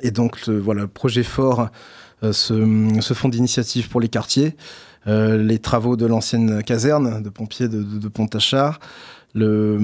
Et 0.00 0.10
donc, 0.10 0.46
le, 0.46 0.58
voilà, 0.58 0.86
projet 0.86 1.22
fort, 1.22 1.68
ce, 2.22 3.12
fonds 3.14 3.28
d'initiative 3.28 3.88
pour 3.88 4.00
les 4.00 4.08
quartiers, 4.08 4.56
les 5.06 5.58
travaux 5.58 5.96
de 5.96 6.06
l'ancienne 6.06 6.62
caserne 6.62 7.22
de 7.22 7.28
pompiers 7.28 7.68
de, 7.68 7.82
de, 7.82 7.98
de 7.98 8.08
Pontachard, 8.08 8.80
le, 9.34 9.78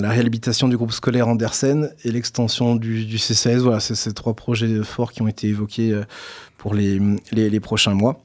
la 0.00 0.10
réhabilitation 0.10 0.68
du 0.68 0.76
groupe 0.76 0.92
scolaire 0.92 1.28
Andersen 1.28 1.90
et 2.04 2.10
l'extension 2.10 2.76
du, 2.76 3.04
du, 3.04 3.18
CCS. 3.18 3.58
Voilà, 3.58 3.80
c'est 3.80 3.94
ces 3.94 4.12
trois 4.14 4.34
projets 4.34 4.82
forts 4.82 5.12
qui 5.12 5.22
ont 5.22 5.28
été 5.28 5.48
évoqués 5.48 6.00
pour 6.56 6.74
les, 6.74 7.00
les 7.32 7.60
prochains 7.60 7.94
mois. 7.94 8.20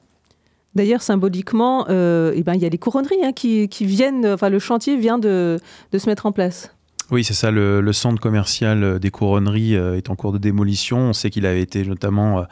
D'ailleurs, 0.75 1.01
symboliquement, 1.01 1.87
euh, 1.89 2.31
eh 2.35 2.43
ben, 2.43 2.53
il 2.53 2.61
y 2.61 2.65
a 2.65 2.69
les 2.69 2.77
couronneries 2.77 3.23
hein, 3.23 3.33
qui, 3.33 3.67
viennent, 3.81 4.25
enfin, 4.25 4.49
le 4.49 4.59
chantier 4.59 4.97
vient 4.97 5.17
de, 5.17 5.57
se 5.97 6.09
mettre 6.09 6.25
en 6.25 6.31
place. 6.31 6.73
Oui, 7.11 7.23
c'est 7.23 7.33
ça. 7.33 7.49
Le, 7.49 7.81
le, 7.81 7.93
centre 7.93 8.21
commercial 8.21 8.99
des 8.99 9.09
couronneries 9.09 9.75
euh, 9.75 9.97
est 9.97 10.11
en 10.11 10.15
cours 10.15 10.31
de 10.31 10.37
démolition. 10.37 10.99
On 10.99 11.13
sait 11.13 11.31
qu'il 11.31 11.47
avait 11.47 11.61
été 11.61 11.83
notamment 11.83 12.45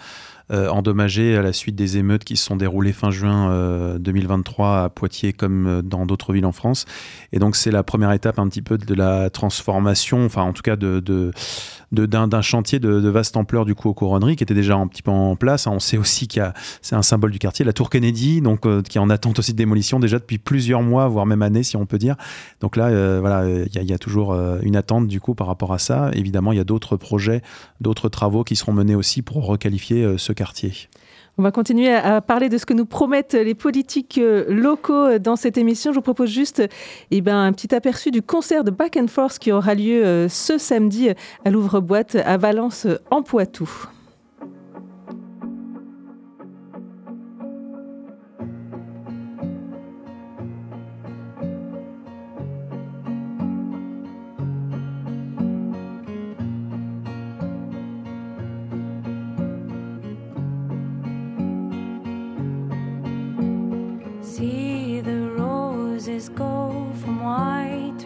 euh, 0.52 0.70
endommagé 0.70 1.36
à 1.36 1.42
la 1.42 1.54
suite 1.54 1.76
des 1.76 1.98
émeutes 1.98 2.24
qui 2.24 2.38
se 2.38 2.46
sont 2.46 2.56
déroulées 2.56 2.94
fin 2.94 3.12
juin 3.12 3.52
euh, 3.52 4.00
2023 4.00 4.84
à 4.84 4.90
Poitiers 4.90 5.34
comme 5.34 5.82
dans 5.84 6.06
d'autres 6.06 6.34
villes 6.34 6.46
en 6.46 6.52
France. 6.52 6.86
Et 7.34 7.40
donc, 7.40 7.56
c'est 7.56 7.72
la 7.72 7.84
première 7.84 8.12
étape 8.12 8.40
un 8.40 8.48
petit 8.48 8.62
peu 8.62 8.78
de 8.78 8.94
la 8.94 9.30
transformation, 9.30 10.26
enfin, 10.26 10.44
en 10.44 10.54
tout 10.54 10.62
cas, 10.62 10.76
de, 10.76 11.00
de 11.00 11.32
d'un 11.92 12.42
chantier 12.42 12.80
de, 12.80 13.08
vaste 13.10 13.38
ampleur 13.38 13.66
du 13.66 13.74
coup 13.74 13.90
aux 13.90 13.94
couronneries 13.94 14.36
qui 14.36 14.44
était 14.44 14.54
déjà 14.54 14.76
un 14.76 14.88
petit 14.88 15.02
peu 15.02 15.12
en 15.12 15.36
place. 15.36 15.68
On 15.68 15.80
sait 15.80 15.98
aussi 15.98 16.28
qu'il 16.28 16.52
c'est 16.82 16.96
un 16.96 17.02
symbole 17.02 17.32
du 17.32 17.40
quartier, 17.40 17.64
la 17.64 17.74
tour 17.74 17.90
Kennedy, 17.90 18.42
donc 18.42 18.66
euh, 18.66 18.82
qui 18.82 18.98
est 18.98 19.02
en 19.02 19.10
attente 19.10 19.40
aussi 19.40 19.54
de 19.54 19.58
démolition 19.58 20.00
déjà 20.00 20.20
depuis 20.20 20.38
plusieurs 20.38 20.82
mois, 20.82 21.08
voire 21.08 21.26
même 21.26 21.42
années 21.42 21.64
si 21.64 21.78
on 21.78 21.86
peut 21.86 21.98
dire. 21.98 22.16
Donc 22.60 22.76
là, 22.76 22.88
euh, 22.88 23.20
voilà, 23.22 23.48
il 23.48 23.82
y, 23.82 23.86
y, 23.86 23.94
a 23.94 23.98
toujours 23.98 24.34
euh, 24.34 24.60
une 24.64 24.76
attente 24.76 25.08
du 25.08 25.22
coup 25.22 25.34
par 25.34 25.48
rapport 25.48 25.74
à 25.74 25.80
ça. 25.80 26.12
Évidemment, 26.14 26.52
il 26.52 26.58
y 26.58 26.62
a 26.62 26.66
d'autres 26.66 26.98
projets, 26.98 27.42
d'autres 27.80 28.10
travaux 28.10 28.44
qui 28.44 28.56
seront 28.56 28.74
menés 28.74 28.96
aussi 28.96 29.22
pour 29.22 29.46
requalifier 29.46 30.04
euh, 30.04 30.18
ce 30.18 30.34
On 31.40 31.44
va 31.44 31.52
continuer 31.52 31.94
à 31.94 32.20
parler 32.20 32.50
de 32.50 32.58
ce 32.58 32.66
que 32.66 32.74
nous 32.74 32.86
promettent 32.86 33.36
les 33.36 33.54
politiques 33.54 34.20
locaux 34.48 35.20
dans 35.20 35.36
cette 35.36 35.58
émission. 35.58 35.92
Je 35.92 35.98
vous 35.98 36.02
propose 36.02 36.32
juste 36.32 36.64
eh 37.12 37.22
ben, 37.22 37.38
un 37.38 37.54
petit 37.54 37.76
aperçu 37.76 38.10
du 38.10 38.24
concert 38.24 38.64
de 38.64 38.72
Back 38.72 38.98
and 38.98 39.08
Force 39.08 39.38
qui 39.38 39.52
aura 39.52 39.76
lieu 39.76 40.28
ce 40.30 40.58
samedi 40.58 41.10
à 41.46 41.52
l'Ouvre-Boîte 41.52 42.16
à 42.16 42.38
Valence 42.38 42.88
en 43.12 43.22
Poitou. 43.22 43.70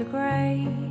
Vous 0.03 0.90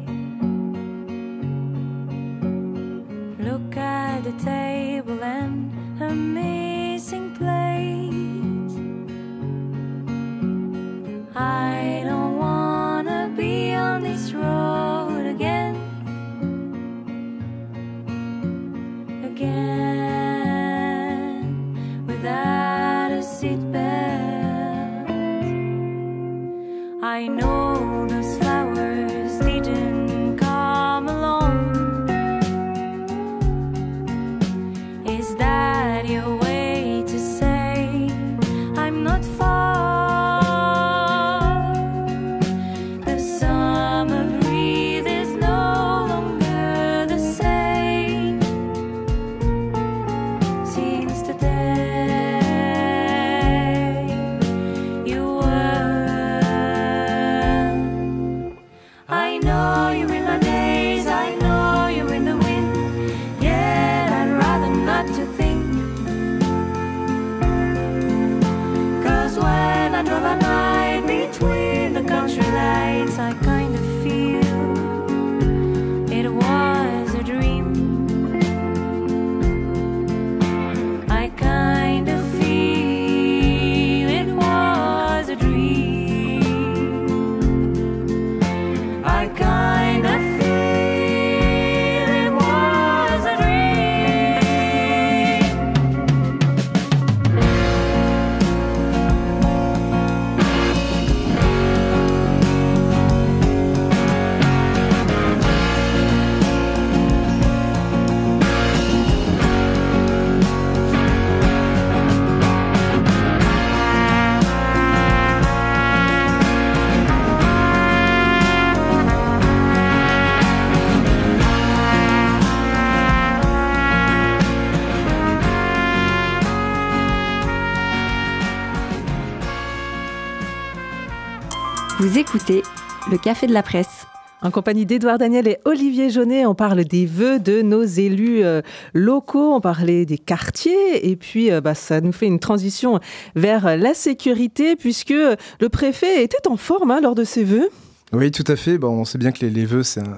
le 133.10 133.18
Café 133.18 133.48
de 133.48 133.52
la 133.52 133.64
Presse. 133.64 134.06
En 134.40 134.52
compagnie 134.52 134.86
d'Édouard 134.86 135.18
Daniel 135.18 135.48
et 135.48 135.58
Olivier 135.64 136.10
Jaunet, 136.10 136.46
on 136.46 136.54
parle 136.54 136.84
des 136.84 137.06
vœux 137.06 137.40
de 137.40 137.60
nos 137.60 137.82
élus 137.82 138.44
euh, 138.44 138.62
locaux, 138.94 139.52
on 139.52 139.60
parlait 139.60 140.06
des 140.06 140.16
quartiers, 140.16 141.10
et 141.10 141.16
puis 141.16 141.50
euh, 141.50 141.60
bah, 141.60 141.74
ça 141.74 142.00
nous 142.00 142.12
fait 142.12 142.26
une 142.26 142.38
transition 142.38 143.00
vers 143.34 143.76
la 143.76 143.94
sécurité, 143.94 144.76
puisque 144.76 145.10
le 145.10 145.68
préfet 145.68 146.22
était 146.22 146.46
en 146.46 146.56
forme 146.56 146.92
hein, 146.92 147.00
lors 147.02 147.16
de 147.16 147.24
ses 147.24 147.42
vœux. 147.42 147.68
Oui, 148.12 148.30
tout 148.32 148.44
à 148.48 148.56
fait. 148.56 148.76
Bon, 148.76 148.88
on 148.88 149.04
sait 149.04 149.18
bien 149.18 149.30
que 149.30 149.44
les, 149.44 149.50
les 149.50 149.64
vœux, 149.64 149.84
c'est 149.84 150.00
un 150.00 150.16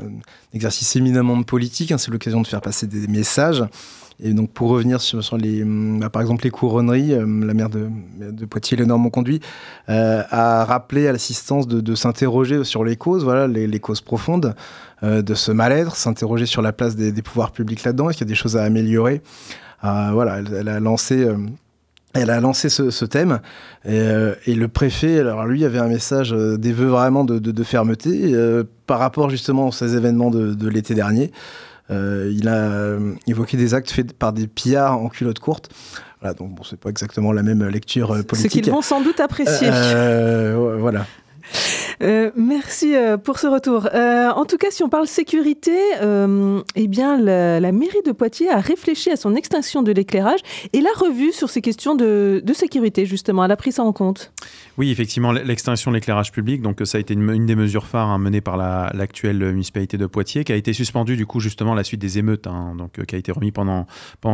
exercice 0.55 0.97
éminemment 0.97 1.43
politique, 1.43 1.93
hein, 1.93 1.99
c'est 1.99 2.11
l'occasion 2.11 2.41
de 2.41 2.47
faire 2.47 2.63
passer 2.63 2.87
des 2.87 3.07
messages. 3.07 3.65
Et 4.25 4.33
donc, 4.35 4.51
pour 4.51 4.69
revenir 4.69 5.01
sur, 5.01 5.37
les, 5.37 5.65
bah, 5.65 6.09
par 6.09 6.23
exemple, 6.23 6.45
les 6.45 6.51
couronneries, 6.51 7.13
euh, 7.13 7.27
la 7.45 7.55
maire 7.55 7.69
de, 7.69 7.91
Poitiers, 8.47 8.77
Léonore 8.77 8.99
Monconduit, 8.99 9.41
euh, 9.89 10.23
a 10.31 10.65
rappelé 10.65 11.09
à 11.09 11.13
l'assistance 11.13 11.67
de, 11.67 11.95
s'interroger 11.95 12.65
sur 12.65 12.85
les 12.85 12.97
causes, 12.97 13.25
voilà, 13.25 13.47
les, 13.47 13.81
causes 13.81 14.01
profondes 14.01 14.55
euh, 15.03 15.23
de 15.23 15.35
ce 15.35 15.51
mal-être, 15.51 15.97
s'interroger 15.97 16.47
sur 16.47 16.63
la 16.63 16.73
place 16.73 16.95
des, 16.95 17.23
pouvoirs 17.23 17.53
publics 17.53 17.83
là-dedans, 17.85 18.11
est-ce 18.11 18.19
qu'il 18.19 18.27
y 18.27 18.31
a 18.31 18.33
des 18.33 18.37
choses 18.37 18.57
à 18.57 18.63
améliorer? 18.63 19.23
Euh, 19.85 20.11
Voilà, 20.13 20.39
elle, 20.39 20.55
elle, 20.61 20.69
a 20.69 20.81
lancé. 20.81 21.27
Elle 22.15 22.31
a 22.31 22.41
lancé 22.41 22.69
ce, 22.69 22.91
ce 22.91 23.05
thème 23.05 23.41
et, 23.85 23.99
euh, 23.99 24.35
et, 24.47 24.55
le 24.55 24.69
préfet, 24.69 25.19
alors 25.19 25.47
lui, 25.47 25.65
avait 25.65 25.79
un 25.79 25.89
message 25.89 26.33
euh, 26.33 26.57
des 26.57 26.73
vœux 26.73 26.89
vraiment 26.89 27.25
de, 27.25 27.39
de, 27.39 27.53
de 27.53 27.63
fermeté 27.63 28.33
euh, 28.35 28.65
par 28.87 28.99
rapport 28.99 29.31
justement 29.31 29.69
à 29.69 29.73
ces 29.73 29.97
événements 29.97 30.31
de, 30.31 30.55
de 30.55 30.69
l'été 30.69 30.95
dernier. 30.95 31.33
Il 31.91 32.49
a 32.49 32.97
évoqué 33.27 33.59
des 33.59 33.75
actes 33.75 33.91
faits 33.91 34.15
par 34.15 34.33
des 34.33 34.47
pillards 34.47 34.99
en 34.99 35.11
culotte 35.11 35.41
courte. 35.41 35.69
Voilà, 36.23 36.33
donc 36.33 36.55
bon, 36.55 36.63
c'est 36.63 36.81
pas 36.81 36.89
exactement 36.89 37.33
la 37.33 37.43
même 37.43 37.63
lecture 37.69 38.25
politique. 38.25 38.51
Ce 38.51 38.59
qu'ils 38.61 38.71
vont 38.71 38.81
sans 38.81 39.03
doute 39.03 39.21
apprécier. 39.21 39.69
Euh, 42.03 42.31
merci 42.37 42.95
pour 43.25 43.39
ce 43.39 43.47
retour. 43.47 43.89
en 43.95 44.45
tout 44.45 44.59
cas, 44.59 44.71
si 44.71 44.83
on 44.83 44.89
parle 44.89 45.07
sécurité, 45.07 45.77
eh 46.75 46.89
bien, 46.89 47.21
la, 47.21 47.73
mairie 47.73 48.03
de 48.05 48.13
Poitiers 48.13 48.51
a 48.51 48.59
réfléchi 48.61 49.11
à 49.11 49.17
son 49.17 49.35
extinction 49.35 49.83
de 49.83 49.93
l'éclairage 49.93 50.41
et 50.73 50.81
l'a 50.81 50.91
revue 50.97 51.33
sur 51.33 51.51
ces 51.51 51.61
questions 51.61 51.95
de, 51.95 52.43
sécurité, 52.55 53.07
justement. 53.07 53.45
Elle 53.45 53.51
a 53.51 53.57
pris 53.57 53.73
ça 53.73 53.83
en 53.83 53.93
compte. 53.93 54.33
Oui, 54.79 54.91
effectivement, 54.91 55.33
l'extinction 55.33 55.91
de 55.91 55.97
l'éclairage 55.97 56.33
public, 56.33 56.63
donc 56.63 56.81
ça 56.85 56.99
a 56.99 57.01
été 57.01 57.15
une, 57.15 57.47
des 57.47 57.57
mesures 57.57 57.87
phares 57.87 58.09
hein, 58.09 58.19
menées 58.19 58.41
par 58.41 58.57
l'actuelle 58.57 59.53
municipalité 59.53 59.99
de 59.99 60.07
Poitiers, 60.07 60.45
qui 60.45 60.53
a 60.53 60.57
été 60.57 60.73
suspendue 60.73 61.17
du 61.17 61.27
coup 61.27 61.41
justement 61.41 61.73
à 61.73 61.77
la 61.77 61.85
suite 61.85 62.01
des 62.01 62.19
émeutes, 62.19 62.47
hein, 62.47 62.75
donc 62.77 62.99
euh, 62.99 63.05
qui 63.05 63.15
a 63.15 63.19
été 63.19 63.33
remis 63.33 63.53
pendant 63.53 63.87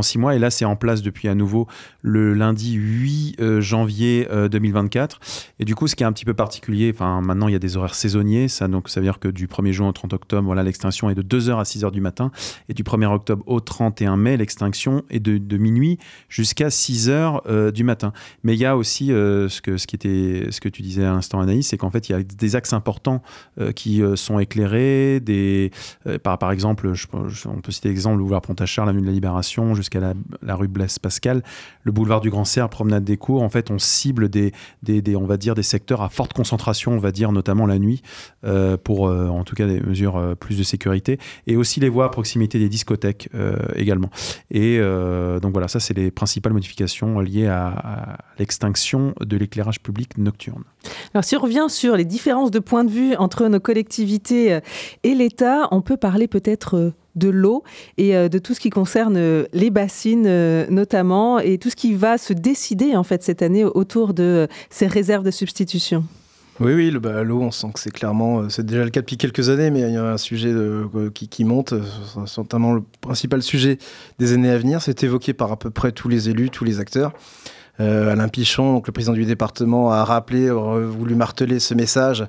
six 0.02 0.18
mois, 0.18 0.34
et 0.34 0.38
là 0.38 0.50
c'est 0.50 0.64
en 0.64 0.76
place 0.76 1.02
depuis 1.02 1.28
à 1.28 1.34
nouveau 1.34 1.66
le 2.02 2.34
lundi 2.34 2.74
8 2.74 3.36
euh, 3.40 3.60
janvier 3.60 4.28
2024. 4.50 5.16
Euh, 5.16 5.52
et 5.60 5.64
du 5.64 5.74
coup, 5.74 5.86
ce 5.86 5.96
qui 5.96 6.02
est 6.02 6.06
un 6.06 6.12
petit 6.12 6.24
peu 6.24 6.34
particulier, 6.34 6.90
enfin 6.94 7.20
maintenant 7.20 7.48
il 7.48 7.52
y 7.52 7.56
a 7.56 7.57
des 7.58 7.76
horaires 7.76 7.94
saisonniers, 7.94 8.48
ça 8.48 8.68
donc 8.68 8.88
ça 8.88 9.00
veut 9.00 9.06
dire 9.06 9.18
que 9.18 9.28
du 9.28 9.46
1er 9.46 9.72
juin 9.72 9.88
au 9.88 9.92
30 9.92 10.12
octobre, 10.12 10.44
voilà 10.44 10.62
l'extinction 10.62 11.10
est 11.10 11.14
de 11.14 11.22
2h 11.22 11.58
à 11.58 11.62
6h 11.62 11.90
du 11.90 12.00
matin, 12.00 12.30
et 12.68 12.74
du 12.74 12.82
1er 12.82 13.06
octobre 13.06 13.42
au 13.46 13.60
31 13.60 14.16
mai, 14.16 14.36
l'extinction 14.36 15.04
est 15.10 15.20
de, 15.20 15.56
minuit 15.58 15.98
jusqu'à 16.28 16.68
6h 16.68 17.72
du 17.72 17.84
matin. 17.84 18.12
Mais 18.44 18.54
il 18.54 18.60
y 18.60 18.66
a 18.66 18.76
aussi 18.76 19.08
ce 19.08 19.60
que 19.60 19.76
ce 19.76 19.86
qui 19.86 19.96
était 19.96 20.48
ce 20.50 20.60
que 20.60 20.68
tu 20.68 20.82
disais 20.82 21.04
à 21.04 21.12
l'instant, 21.12 21.40
Anaïs, 21.40 21.68
c'est 21.68 21.76
qu'en 21.76 21.90
fait, 21.90 22.08
il 22.08 22.12
y 22.12 22.14
a 22.14 22.22
des 22.22 22.56
axes 22.56 22.72
importants 22.72 23.22
euh, 23.60 23.72
qui 23.72 24.02
euh, 24.02 24.16
sont 24.16 24.38
éclairés. 24.38 25.20
Des, 25.20 25.70
euh, 26.06 26.18
par, 26.18 26.38
par 26.38 26.52
exemple, 26.52 26.92
on 27.46 27.60
peut 27.60 27.72
citer 27.72 27.88
l'exemple, 27.88 28.16
le 28.16 28.22
boulevard 28.22 28.42
Pontachard, 28.42 28.86
la 28.86 28.92
de 28.92 29.04
la 29.04 29.12
Libération, 29.12 29.74
jusqu'à 29.74 30.00
la, 30.00 30.54
rue 30.54 30.68
Blaise 30.68 30.98
Pascal, 30.98 31.42
le 31.82 31.92
boulevard 31.92 32.20
du 32.20 32.30
Grand 32.30 32.44
Cerf, 32.44 32.68
promenade 32.68 33.04
des 33.04 33.16
Cours. 33.16 33.42
En 33.42 33.48
fait, 33.48 33.70
on 33.70 33.78
cible 33.78 34.28
des, 34.28 34.52
des, 34.82 35.16
on 35.16 35.26
va 35.26 35.36
dire, 35.36 35.54
des 35.54 35.62
secteurs 35.62 36.02
à 36.02 36.08
forte 36.08 36.32
concentration, 36.32 36.92
on 36.92 36.98
va 36.98 37.12
dire, 37.12 37.32
notamment 37.38 37.66
la 37.66 37.78
nuit, 37.78 38.02
pour 38.84 39.02
en 39.02 39.44
tout 39.44 39.54
cas 39.54 39.66
des 39.66 39.80
mesures 39.80 40.36
plus 40.40 40.58
de 40.58 40.62
sécurité. 40.62 41.18
Et 41.46 41.56
aussi 41.56 41.80
les 41.80 41.88
voies 41.88 42.06
à 42.06 42.08
proximité 42.08 42.58
des 42.58 42.68
discothèques 42.68 43.28
également. 43.76 44.10
Et 44.50 44.78
donc 44.78 45.52
voilà, 45.52 45.68
ça, 45.68 45.80
c'est 45.80 45.94
les 45.94 46.10
principales 46.10 46.52
modifications 46.52 47.20
liées 47.20 47.46
à 47.46 48.18
l'extinction 48.38 49.14
de 49.20 49.36
l'éclairage 49.36 49.80
public 49.80 50.18
nocturne. 50.18 50.64
Alors 51.14 51.24
si 51.24 51.36
on 51.36 51.40
revient 51.40 51.66
sur 51.68 51.96
les 51.96 52.04
différences 52.04 52.50
de 52.50 52.58
point 52.58 52.84
de 52.84 52.90
vue 52.90 53.14
entre 53.16 53.46
nos 53.48 53.60
collectivités 53.60 54.52
euh, 54.52 54.60
et 55.02 55.14
l'État, 55.14 55.68
on 55.70 55.80
peut 55.80 55.96
parler 55.96 56.28
peut-être 56.28 56.76
euh, 56.76 56.94
de 57.16 57.28
l'eau 57.28 57.64
et 57.96 58.16
euh, 58.16 58.28
de 58.28 58.38
tout 58.38 58.54
ce 58.54 58.60
qui 58.60 58.70
concerne 58.70 59.46
les 59.52 59.70
bassines 59.70 60.28
notamment 60.70 61.38
et 61.38 61.58
tout 61.58 61.70
ce 61.70 61.76
qui 61.76 61.94
va 61.94 62.18
se 62.18 62.32
décider 62.32 62.96
en 62.96 63.02
fait 63.02 63.22
cette 63.22 63.42
année 63.42 63.64
autour 63.64 64.14
de 64.14 64.46
ces 64.70 64.86
réserves 64.86 65.24
de 65.24 65.30
substitution. 65.30 66.04
Oui, 66.60 66.74
oui, 66.74 66.90
l'eau, 66.90 67.40
on 67.40 67.50
sent 67.52 67.68
que 67.72 67.78
c'est 67.78 67.92
clairement, 67.92 68.48
c'est 68.48 68.66
déjà 68.66 68.82
le 68.82 68.90
cas 68.90 69.00
depuis 69.00 69.16
quelques 69.16 69.48
années, 69.48 69.70
mais 69.70 69.82
il 69.82 69.92
y 69.92 69.96
a 69.96 70.04
un 70.04 70.18
sujet 70.18 70.52
qui, 71.14 71.28
qui, 71.28 71.44
monte, 71.44 71.72
c'est 72.26 72.38
notamment 72.38 72.72
le 72.72 72.82
principal 73.00 73.42
sujet 73.42 73.78
des 74.18 74.32
années 74.32 74.50
à 74.50 74.58
venir. 74.58 74.82
C'est 74.82 75.04
évoqué 75.04 75.34
par 75.34 75.52
à 75.52 75.56
peu 75.56 75.70
près 75.70 75.92
tous 75.92 76.08
les 76.08 76.28
élus, 76.30 76.50
tous 76.50 76.64
les 76.64 76.80
acteurs. 76.80 77.12
Euh, 77.80 78.10
Alain 78.10 78.28
Pichon, 78.28 78.72
donc 78.72 78.86
le 78.88 78.92
président 78.92 79.12
du 79.12 79.24
département, 79.24 79.92
a 79.92 80.04
rappelé, 80.04 80.48
a 80.48 80.52
voulu 80.52 81.14
marteler 81.14 81.60
ce 81.60 81.74
message 81.74 82.26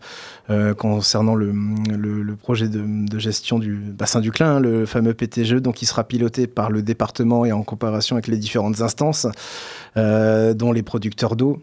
euh, 0.49 0.73
concernant 0.75 1.33
le, 1.33 2.35
projet 2.35 2.67
de, 2.69 3.19
gestion 3.19 3.57
du 3.57 3.73
bassin 3.75 4.19
du 4.19 4.31
Clin, 4.31 4.57
hein, 4.57 4.59
le 4.59 4.85
fameux 4.85 5.13
PTGE, 5.13 5.55
donc 5.55 5.75
qui 5.75 5.85
sera 5.85 6.03
piloté 6.03 6.45
par 6.45 6.69
le 6.69 6.83
département 6.83 7.45
et 7.45 7.51
en 7.51 7.63
coopération 7.63 8.15
avec 8.15 8.27
les 8.27 8.37
différentes 8.37 8.81
instances, 8.81 9.27
euh, 9.97 10.53
dont 10.53 10.71
les 10.71 10.83
producteurs 10.83 11.35
d'eau 11.35 11.59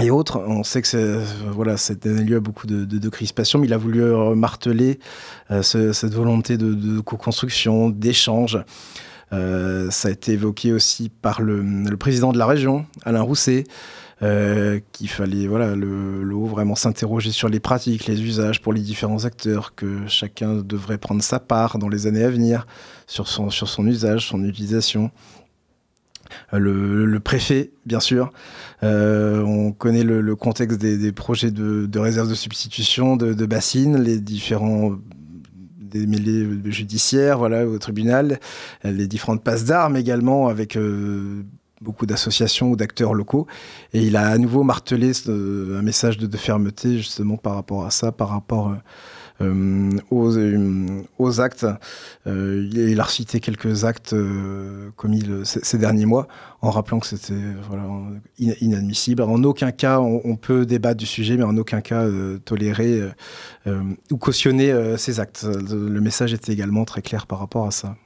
et 0.00 0.10
autres. 0.10 0.42
On 0.46 0.64
sait 0.64 0.82
que 0.82 1.22
voilà, 1.52 1.76
ça 1.76 1.94
donné 1.94 2.24
lieu 2.24 2.36
à 2.36 2.40
beaucoup 2.40 2.66
de, 2.66 2.84
de, 2.84 3.08
crispation, 3.08 3.58
mais 3.58 3.66
il 3.66 3.72
a 3.72 3.78
voulu 3.78 4.02
marteler 4.34 4.98
cette 5.62 6.14
volonté 6.14 6.56
de, 6.56 6.74
de 6.74 7.00
co-construction, 7.00 7.90
d'échange. 7.90 8.58
Euh, 9.34 9.90
ça 9.90 10.08
a 10.08 10.10
été 10.10 10.32
évoqué 10.32 10.72
aussi 10.72 11.08
par 11.08 11.40
le, 11.40 11.96
président 11.96 12.32
de 12.32 12.38
la 12.38 12.46
région, 12.46 12.86
Alain 13.04 13.22
Rousset, 13.22 13.64
euh, 14.22 14.80
qu'il 14.92 15.08
fallait 15.08 15.46
voilà 15.46 15.74
le, 15.74 16.22
vraiment 16.46 16.76
s'interroger 16.76 17.32
sur 17.32 17.48
les 17.48 17.60
pratiques, 17.60 18.06
les 18.06 18.22
usages 18.22 18.60
pour 18.60 18.72
les 18.72 18.80
différents 18.80 19.24
acteurs, 19.24 19.74
que 19.74 20.06
chacun 20.06 20.54
devrait 20.54 20.98
prendre 20.98 21.22
sa 21.22 21.40
part 21.40 21.78
dans 21.78 21.88
les 21.88 22.06
années 22.06 22.22
à 22.22 22.30
venir 22.30 22.66
sur 23.06 23.28
son 23.28 23.86
usage, 23.86 24.28
son 24.28 24.44
utilisation. 24.44 25.10
Euh, 26.52 26.58
le, 27.06 27.20
préfet, 27.20 27.72
bien 27.86 28.00
sûr. 28.00 28.32
on 28.82 29.72
connaît 29.72 30.04
le, 30.04 30.36
contexte 30.36 30.78
des, 30.78 31.12
projets 31.12 31.50
de, 31.50 31.86
de 31.86 31.98
réserve 31.98 32.28
de 32.28 32.34
substitution, 32.34 33.16
de, 33.16 33.46
bassines, 33.46 33.96
les 34.02 34.18
différents 34.18 34.92
des 35.80 36.72
judiciaires, 36.72 37.38
voilà, 37.38 37.66
au 37.66 37.78
tribunal, 37.78 38.40
les 38.82 39.06
différentes 39.06 39.44
passes 39.44 39.64
d'armes 39.64 39.96
également 39.96 40.48
avec 40.48 40.76
euh, 40.76 41.44
beaucoup 41.80 42.06
d'associations 42.06 42.70
ou 42.70 42.76
d'acteurs 42.76 43.14
locaux. 43.14 43.46
Et 43.92 44.02
il 44.02 44.16
a 44.16 44.26
à 44.28 44.38
nouveau 44.38 44.64
martelé 44.64 45.12
un 45.28 45.82
message 45.82 46.18
de, 46.18 46.36
fermeté 46.36 46.96
justement 46.96 47.36
par 47.36 47.54
rapport 47.54 47.84
à 47.84 47.90
ça, 47.90 48.10
par 48.10 48.30
rapport 48.30 48.70
euh, 48.70 48.74
euh, 48.74 48.78
aux, 49.40 50.38
aux, 51.18 51.40
actes. 51.40 51.66
il 52.26 53.00
a 53.00 53.02
recité 53.02 53.40
quelques 53.40 53.84
actes 53.84 54.14
commis 54.96 55.22
ces 55.44 55.78
derniers 55.78 56.06
mois 56.06 56.28
en 56.62 56.70
rappelant 56.70 57.00
que 57.00 57.06
c'était 57.06 57.34
voilà, 57.68 57.84
inadmissible. 58.38 59.22
En 59.22 59.42
aucun 59.42 59.72
cas, 59.72 60.00
on, 60.00 60.36
peut 60.36 60.64
débattre 60.66 60.98
du 60.98 61.06
sujet, 61.06 61.36
mais 61.36 61.42
en 61.44 61.56
aucun 61.56 61.80
cas 61.80 62.06
tolérer 62.44 63.02
ou 63.66 64.16
cautionner 64.16 64.96
ces 64.96 65.20
actes. 65.20 65.44
Le 65.44 66.00
message 66.00 66.32
était 66.32 66.52
également 66.52 66.84
très 66.84 67.02
clair 67.02 67.26
par 67.26 67.38
rapport 67.38 67.66
à 67.66 67.70
ça. 67.70 67.96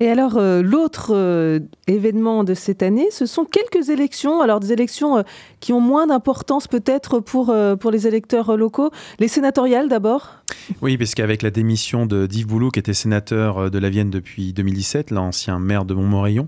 Et 0.00 0.08
alors, 0.08 0.36
euh, 0.36 0.62
l'autre 0.62 1.10
euh, 1.12 1.58
événement 1.88 2.44
de 2.44 2.54
cette 2.54 2.84
année, 2.84 3.08
ce 3.10 3.26
sont 3.26 3.44
quelques 3.44 3.88
élections. 3.88 4.40
Alors, 4.40 4.60
des 4.60 4.72
élections 4.72 5.18
euh, 5.18 5.22
qui 5.58 5.72
ont 5.72 5.80
moins 5.80 6.06
d'importance 6.06 6.68
peut-être 6.68 7.18
pour, 7.18 7.54
pour 7.80 7.90
les 7.90 8.06
électeurs 8.06 8.56
locaux. 8.56 8.90
Les 9.18 9.26
sénatoriales 9.26 9.88
d'abord 9.88 10.36
Oui, 10.82 10.96
parce 10.96 11.14
qu'avec 11.16 11.42
la 11.42 11.50
démission 11.50 12.06
de 12.06 12.28
Yves 12.30 12.46
Boulou, 12.46 12.70
qui 12.70 12.78
était 12.78 12.94
sénateur 12.94 13.70
de 13.70 13.78
la 13.78 13.90
Vienne 13.90 14.10
depuis 14.10 14.52
2017, 14.52 15.10
l'ancien 15.10 15.58
maire 15.58 15.84
de 15.84 15.94
Montmorillon, 15.94 16.46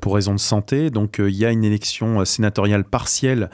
pour 0.00 0.14
raison 0.14 0.34
de 0.34 0.40
santé, 0.40 0.90
donc 0.90 1.20
il 1.20 1.36
y 1.36 1.44
a 1.44 1.52
une 1.52 1.62
élection 1.62 2.24
sénatoriale 2.24 2.82
partielle 2.82 3.48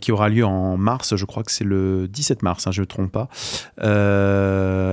qui 0.00 0.10
aura 0.10 0.28
lieu 0.28 0.44
en 0.44 0.76
mars, 0.76 1.14
je 1.14 1.24
crois 1.24 1.44
que 1.44 1.52
c'est 1.52 1.64
le 1.64 2.08
17 2.08 2.42
mars, 2.42 2.66
hein, 2.66 2.72
je 2.72 2.80
ne 2.80 2.82
me 2.82 2.86
trompe 2.86 3.12
pas. 3.12 3.28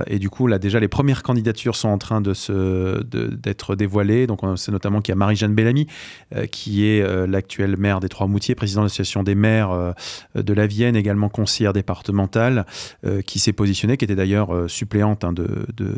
et 0.06 0.18
du 0.20 0.30
coup, 0.30 0.46
là, 0.46 0.60
déjà, 0.60 0.78
les 0.78 0.88
premières 0.88 1.24
candidatures 1.24 1.74
sont 1.74 1.88
en 1.88 1.98
train 1.98 2.20
d'être 2.20 2.52
de 2.52 3.26
d'être 3.26 3.74
dévoilées 3.74 3.95
donc, 4.04 4.42
on 4.42 4.56
sait 4.56 4.72
notamment 4.72 5.00
qu'il 5.00 5.12
y 5.12 5.14
a 5.14 5.16
Marie-Jeanne 5.16 5.54
Bellamy, 5.54 5.86
euh, 6.34 6.46
qui 6.46 6.86
est 6.86 7.00
euh, 7.00 7.26
l'actuelle 7.26 7.76
maire 7.76 8.00
des 8.00 8.08
Trois-Moutiers, 8.08 8.54
président 8.54 8.82
de 8.82 8.86
l'association 8.86 9.22
des 9.22 9.34
maires 9.34 9.70
euh, 9.70 9.92
de 10.34 10.52
la 10.52 10.66
Vienne, 10.66 10.96
également 10.96 11.28
conseillère 11.28 11.72
départementale, 11.72 12.66
qui 13.26 13.38
s'est 13.38 13.52
positionnée, 13.52 13.96
qui 13.96 14.04
était 14.04 14.14
d'ailleurs 14.14 14.68
suppléante 14.68 15.24
hein, 15.24 15.32
de, 15.32 15.66
de, 15.76 15.92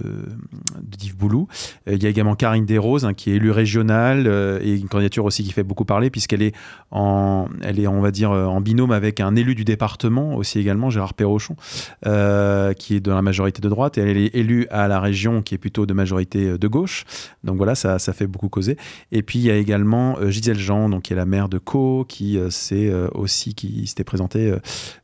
d'Yves 0.83 1.17
Boulou. 1.17 1.49
il 1.87 2.03
y 2.03 2.07
a 2.07 2.09
également 2.09 2.35
Karine 2.35 2.67
Desroses, 2.67 3.05
hein, 3.05 3.15
qui 3.15 3.31
est 3.31 3.37
élue 3.37 3.51
régionale, 3.51 4.27
et 4.63 4.75
une 4.75 4.89
candidature 4.89 5.25
aussi 5.25 5.43
qui 5.43 5.53
fait 5.53 5.63
beaucoup 5.63 5.85
parler, 5.85 6.11
puisqu'elle 6.11 6.43
est 6.43 6.55
en, 6.91 7.49
on 7.89 8.01
va 8.01 8.11
dire, 8.11 8.31
en 8.31 8.61
binôme 8.61 8.93
avec 8.93 9.21
un 9.21 9.35
élu 9.37 9.55
du 9.55 9.65
département, 9.65 10.37
aussi 10.37 10.59
également, 10.59 10.91
Gérard 10.91 11.15
Perrochon, 11.15 11.57
qui 12.03 12.97
est 12.97 13.01
de 13.01 13.11
la 13.11 13.23
majorité 13.23 13.61
de 13.61 13.69
droite, 13.69 13.99
et 13.99 14.03
elle 14.03 14.17
est 14.17 14.35
élue 14.35 14.67
à 14.71 14.89
la 14.89 15.01
région, 15.01 15.43
qui 15.43 15.55
est 15.55 15.59
plutôt 15.59 15.87
de 15.87 15.95
majorité 15.95 16.59
de 16.59 16.69
gauche. 16.69 17.05
Donc 17.45 17.57
voilà, 17.57 17.75
ça 17.75 17.88
ça, 17.99 18.13
fait 18.13 18.27
beaucoup 18.27 18.49
causer. 18.49 18.77
Et 19.13 19.23
puis 19.23 19.39
il 19.39 19.45
y 19.45 19.51
a 19.51 19.57
également 19.57 20.19
euh, 20.19 20.31
Gisèle 20.31 20.59
Jean, 20.59 20.89
donc, 20.89 21.05
qui 21.05 21.13
est 21.13 21.17
la 21.17 21.25
mère 21.25 21.49
de 21.49 21.59
Co, 21.59 22.05
qui 22.07 22.37
euh, 22.37 22.51
s'est 22.51 22.89
euh, 22.89 23.09
aussi 23.15 23.55
qui 23.55 23.87
s'était 23.87 24.05
présentée 24.05 24.53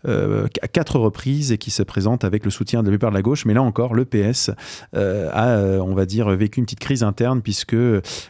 à 0.04 0.68
quatre 0.68 0.98
reprises 0.98 1.52
et 1.52 1.58
qui 1.58 1.70
se 1.70 1.82
présente 1.82 2.24
avec 2.24 2.44
le 2.44 2.50
soutien 2.50 2.82
de 2.82 2.88
la 2.88 2.92
plupart 2.92 3.10
de 3.10 3.16
la 3.16 3.22
gauche. 3.22 3.46
Mais 3.46 3.54
là 3.54 3.62
encore, 3.62 3.94
le 3.94 4.04
PS 4.04 4.50
a, 4.92 5.58
on 5.80 5.94
va 5.94 6.06
dire, 6.06 6.28
vécu 6.30 6.58
une 6.58 6.66
petite 6.66 6.80
crise 6.80 7.02
interne 7.02 7.42
puisque 7.42 7.76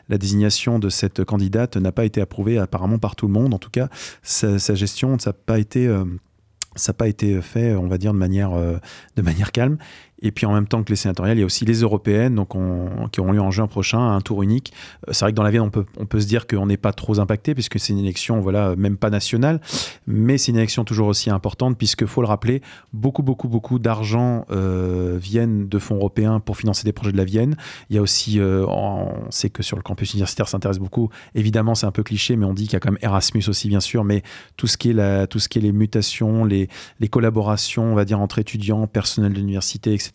la 0.08 0.18
désignation 0.18 0.78
de 0.78 0.88
cette 0.88 1.24
candidate 1.24 1.76
n'a 1.76 1.92
pas 1.92 2.04
été 2.04 2.20
approuvée 2.20 2.58
apparemment 2.58 2.98
par 2.98 3.16
tout 3.16 3.26
le 3.26 3.32
monde. 3.32 3.54
En 3.54 3.58
tout 3.58 3.70
cas, 3.70 3.88
sa, 4.22 4.74
gestion, 4.74 5.18
ça 5.18 5.30
n'a 5.30 5.34
pas 5.34 5.58
été 5.58 5.88
ça 6.76 6.92
n'a 6.92 6.94
pas 6.94 7.08
été 7.08 7.40
fait, 7.40 7.74
on 7.74 7.86
va 7.86 7.98
dire, 7.98 8.12
de 8.12 8.18
manière, 8.18 8.52
de 8.52 9.22
manière 9.22 9.52
calme. 9.52 9.78
Et 10.24 10.32
puis 10.32 10.46
en 10.46 10.54
même 10.54 10.66
temps 10.66 10.82
que 10.82 10.90
les 10.90 10.96
sénatoriales, 10.96 11.36
il 11.36 11.40
y 11.40 11.42
a 11.42 11.46
aussi 11.46 11.66
les 11.66 11.82
européennes, 11.82 12.34
donc 12.34 12.56
qui 13.12 13.20
auront 13.20 13.32
lieu 13.32 13.40
en 13.40 13.50
juin 13.50 13.66
prochain, 13.66 14.00
un 14.00 14.20
tour 14.22 14.42
unique. 14.42 14.72
Euh, 15.06 15.12
c'est 15.12 15.26
vrai 15.26 15.32
que 15.32 15.36
dans 15.36 15.42
la 15.42 15.50
Vienne, 15.50 15.62
on 15.62 15.70
peut, 15.70 15.84
on 15.98 16.06
peut 16.06 16.20
se 16.20 16.26
dire 16.26 16.46
qu'on 16.46 16.66
n'est 16.66 16.78
pas 16.78 16.92
trop 16.92 17.20
impacté, 17.20 17.54
puisque 17.54 17.78
c'est 17.78 17.92
une 17.92 17.98
élection, 17.98 18.40
voilà, 18.40 18.74
même 18.74 18.96
pas 18.96 19.10
nationale, 19.10 19.60
mais 20.06 20.38
c'est 20.38 20.50
une 20.50 20.56
élection 20.56 20.84
toujours 20.84 21.08
aussi 21.08 21.30
importante, 21.30 21.76
puisque 21.76 22.06
faut 22.06 22.22
le 22.22 22.26
rappeler, 22.26 22.62
beaucoup, 22.94 23.22
beaucoup, 23.22 23.48
beaucoup 23.48 23.78
d'argent 23.78 24.46
euh, 24.50 25.18
viennent 25.20 25.68
de 25.68 25.78
fonds 25.78 25.96
européens 25.96 26.40
pour 26.40 26.56
financer 26.56 26.84
des 26.84 26.92
projets 26.92 27.12
de 27.12 27.18
la 27.18 27.24
Vienne. 27.24 27.56
Il 27.90 27.96
y 27.96 27.98
a 27.98 28.02
aussi, 28.02 28.40
euh, 28.40 28.64
on 28.66 29.30
sait 29.30 29.50
que 29.50 29.62
sur 29.62 29.76
le 29.76 29.82
campus 29.82 30.14
universitaire, 30.14 30.48
ça 30.48 30.56
intéresse 30.56 30.78
beaucoup. 30.78 31.10
Évidemment, 31.34 31.74
c'est 31.74 31.86
un 31.86 31.92
peu 31.92 32.02
cliché, 32.02 32.36
mais 32.36 32.46
on 32.46 32.54
dit 32.54 32.64
qu'il 32.64 32.72
y 32.72 32.76
a 32.76 32.80
quand 32.80 32.90
même 32.90 32.98
Erasmus 33.02 33.44
aussi, 33.48 33.68
bien 33.68 33.80
sûr, 33.80 34.04
mais 34.04 34.22
tout 34.56 34.66
ce 34.66 34.78
qui 34.78 34.90
est, 34.90 34.94
la, 34.94 35.26
tout 35.26 35.38
ce 35.38 35.50
qui 35.50 35.58
est 35.58 35.62
les 35.62 35.72
mutations, 35.72 36.46
les, 36.46 36.68
les 37.00 37.08
collaborations, 37.08 37.84
on 37.84 37.94
va 37.94 38.06
dire, 38.06 38.20
entre 38.20 38.38
étudiants, 38.38 38.86
personnel 38.86 39.32
de 39.32 39.38
l'université, 39.38 39.92
etc., 39.92 40.13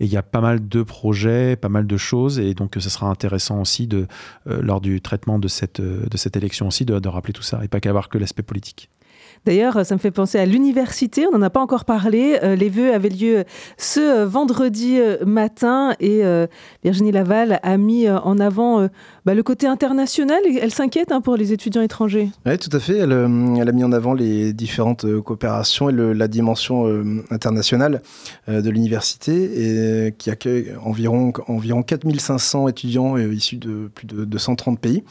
Et 0.00 0.04
il 0.04 0.12
y 0.12 0.16
a 0.16 0.22
pas 0.22 0.40
mal 0.40 0.68
de 0.68 0.82
projets, 0.82 1.56
pas 1.56 1.68
mal 1.68 1.86
de 1.86 1.96
choses, 1.96 2.38
et 2.38 2.54
donc 2.54 2.74
ce 2.78 2.90
sera 2.90 3.08
intéressant 3.08 3.60
aussi 3.60 3.88
euh, 3.92 4.06
lors 4.46 4.80
du 4.80 5.00
traitement 5.00 5.38
de 5.38 5.48
cette, 5.48 5.80
de 5.80 6.16
cette 6.16 6.36
élection 6.36 6.68
aussi, 6.68 6.84
de, 6.84 6.98
de 6.98 7.08
rappeler 7.08 7.32
tout 7.32 7.42
ça, 7.42 7.64
et 7.64 7.68
pas 7.68 7.80
qu'avoir 7.80 8.08
que 8.08 8.18
l'aspect 8.18 8.42
politique. 8.42 8.90
D'ailleurs, 9.46 9.84
ça 9.84 9.94
me 9.94 10.00
fait 10.00 10.10
penser 10.10 10.38
à 10.38 10.46
l'université, 10.46 11.26
on 11.26 11.36
n'en 11.36 11.42
a 11.42 11.50
pas 11.50 11.60
encore 11.60 11.84
parlé. 11.84 12.38
Euh, 12.42 12.56
les 12.56 12.70
vœux 12.70 12.94
avaient 12.94 13.10
lieu 13.10 13.44
ce 13.76 14.00
euh, 14.00 14.26
vendredi 14.26 14.98
matin 15.26 15.94
et 16.00 16.22
Virginie 16.82 17.12
Laval 17.12 17.60
a 17.62 17.76
mis 17.76 18.08
en 18.08 18.38
avant 18.38 18.88
bah, 19.24 19.34
le 19.34 19.42
côté 19.42 19.66
international. 19.66 20.40
Elle 20.60 20.72
s'inquiète 20.72 21.12
hein, 21.12 21.20
pour 21.20 21.36
les 21.36 21.52
étudiants 21.52 21.82
étrangers. 21.82 22.30
Oui, 22.46 22.58
tout 22.58 22.74
à 22.74 22.80
fait. 22.80 22.98
Elle, 22.98 23.12
a 23.12 23.28
mis 23.28 23.84
en 23.84 23.92
avant 23.92 24.14
les 24.14 24.52
différentes 24.52 25.06
coopérations 25.22 25.90
et 25.90 25.92
la 25.92 26.28
dimension 26.28 26.86
internationale 27.30 28.02
de 28.48 28.70
l'université 28.70 30.14
qui 30.18 30.30
accueille 30.30 30.74
environ, 30.82 31.32
environ 31.48 31.82
4500 31.82 32.68
étudiants 32.68 33.16
issus 33.18 33.56
de 33.56 33.90
plus 33.94 34.06
de 34.06 34.24
230 34.24 34.78
pays. 34.78 35.02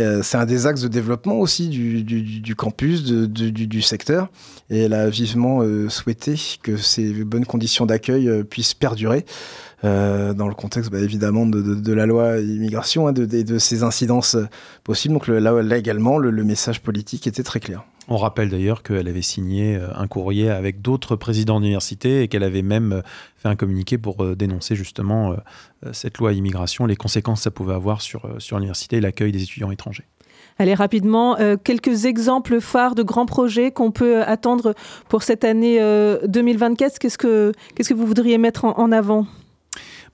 Euh, 0.00 0.22
c'est 0.22 0.36
un 0.36 0.46
des 0.46 0.66
axes 0.66 0.80
de 0.80 0.88
développement 0.88 1.38
aussi 1.38 1.68
du, 1.68 2.56
campus, 2.56 3.04
du, 3.04 3.82
secteur. 3.82 4.28
Et 4.70 4.80
elle 4.80 4.94
a 4.94 5.08
vivement 5.08 5.60
euh, 5.62 5.88
souhaité 5.88 6.34
que 6.62 6.76
ces 6.76 7.24
bonnes 7.24 7.46
conditions 7.46 7.86
d'accueil 7.86 8.28
euh, 8.28 8.42
puissent 8.42 8.74
perdurer. 8.74 9.24
dans 9.82 10.48
le 10.48 10.54
contexte 10.54 10.90
bah, 10.90 10.98
évidemment 10.98 11.46
de, 11.46 11.92
la 11.92 12.06
loi 12.06 12.38
immigration 12.38 13.06
et 13.06 13.10
hein, 13.10 13.12
de, 13.12 13.58
ces 13.58 13.82
incidences 13.82 14.36
possibles. 14.82 15.14
Donc 15.14 15.28
là, 15.28 15.76
également, 15.76 16.18
le 16.18 16.44
message 16.44 16.80
politique 16.80 17.26
était 17.26 17.44
très 17.44 17.60
clair. 17.60 17.84
On 18.08 18.16
rappelle 18.16 18.50
d'ailleurs 18.50 18.82
qu'elle 18.82 19.08
avait 19.08 19.22
signé 19.22 19.76
euh, 19.76 19.88
un 19.94 20.06
courrier 20.06 20.50
avec 20.50 20.82
d'autres 20.82 21.16
présidents 21.16 21.60
d'université 21.60 22.22
et 22.22 22.28
qu'elle 22.28 22.42
avait 22.42 22.62
même 22.62 22.92
euh, 22.92 23.02
fait 23.36 23.48
un 23.48 23.56
communiqué 23.56 23.96
pour 23.96 24.22
euh, 24.22 24.36
dénoncer 24.36 24.76
justement 24.76 25.36
cette 25.92 26.18
loi 26.18 26.32
immigration, 26.32 26.86
les 26.86 26.96
conséquences 26.96 27.40
que 27.40 27.44
ça 27.44 27.50
pouvait 27.50 27.74
avoir 27.74 28.00
sur, 28.00 28.26
l'université 28.52 28.96
et 28.96 29.00
l'accueil 29.00 29.32
des 29.32 29.42
étudiants 29.42 29.70
étrangers. 29.70 30.04
Allez, 30.58 30.74
rapidement, 30.74 31.36
quelques 31.62 32.04
exemples 32.04 32.60
phares 32.60 32.94
de 32.94 33.02
grands 33.02 33.26
projets 33.26 33.70
qu'on 33.70 33.90
peut 33.90 34.22
attendre 34.22 34.74
pour 35.08 35.22
cette 35.22 35.44
année 35.44 35.78
2024. 36.26 36.98
Qu'est-ce 36.98 37.18
que, 37.18 37.52
qu'est-ce 37.74 37.88
que 37.88 37.94
vous 37.94 38.06
voudriez 38.06 38.38
mettre 38.38 38.64
en 38.64 38.92
avant? 38.92 39.26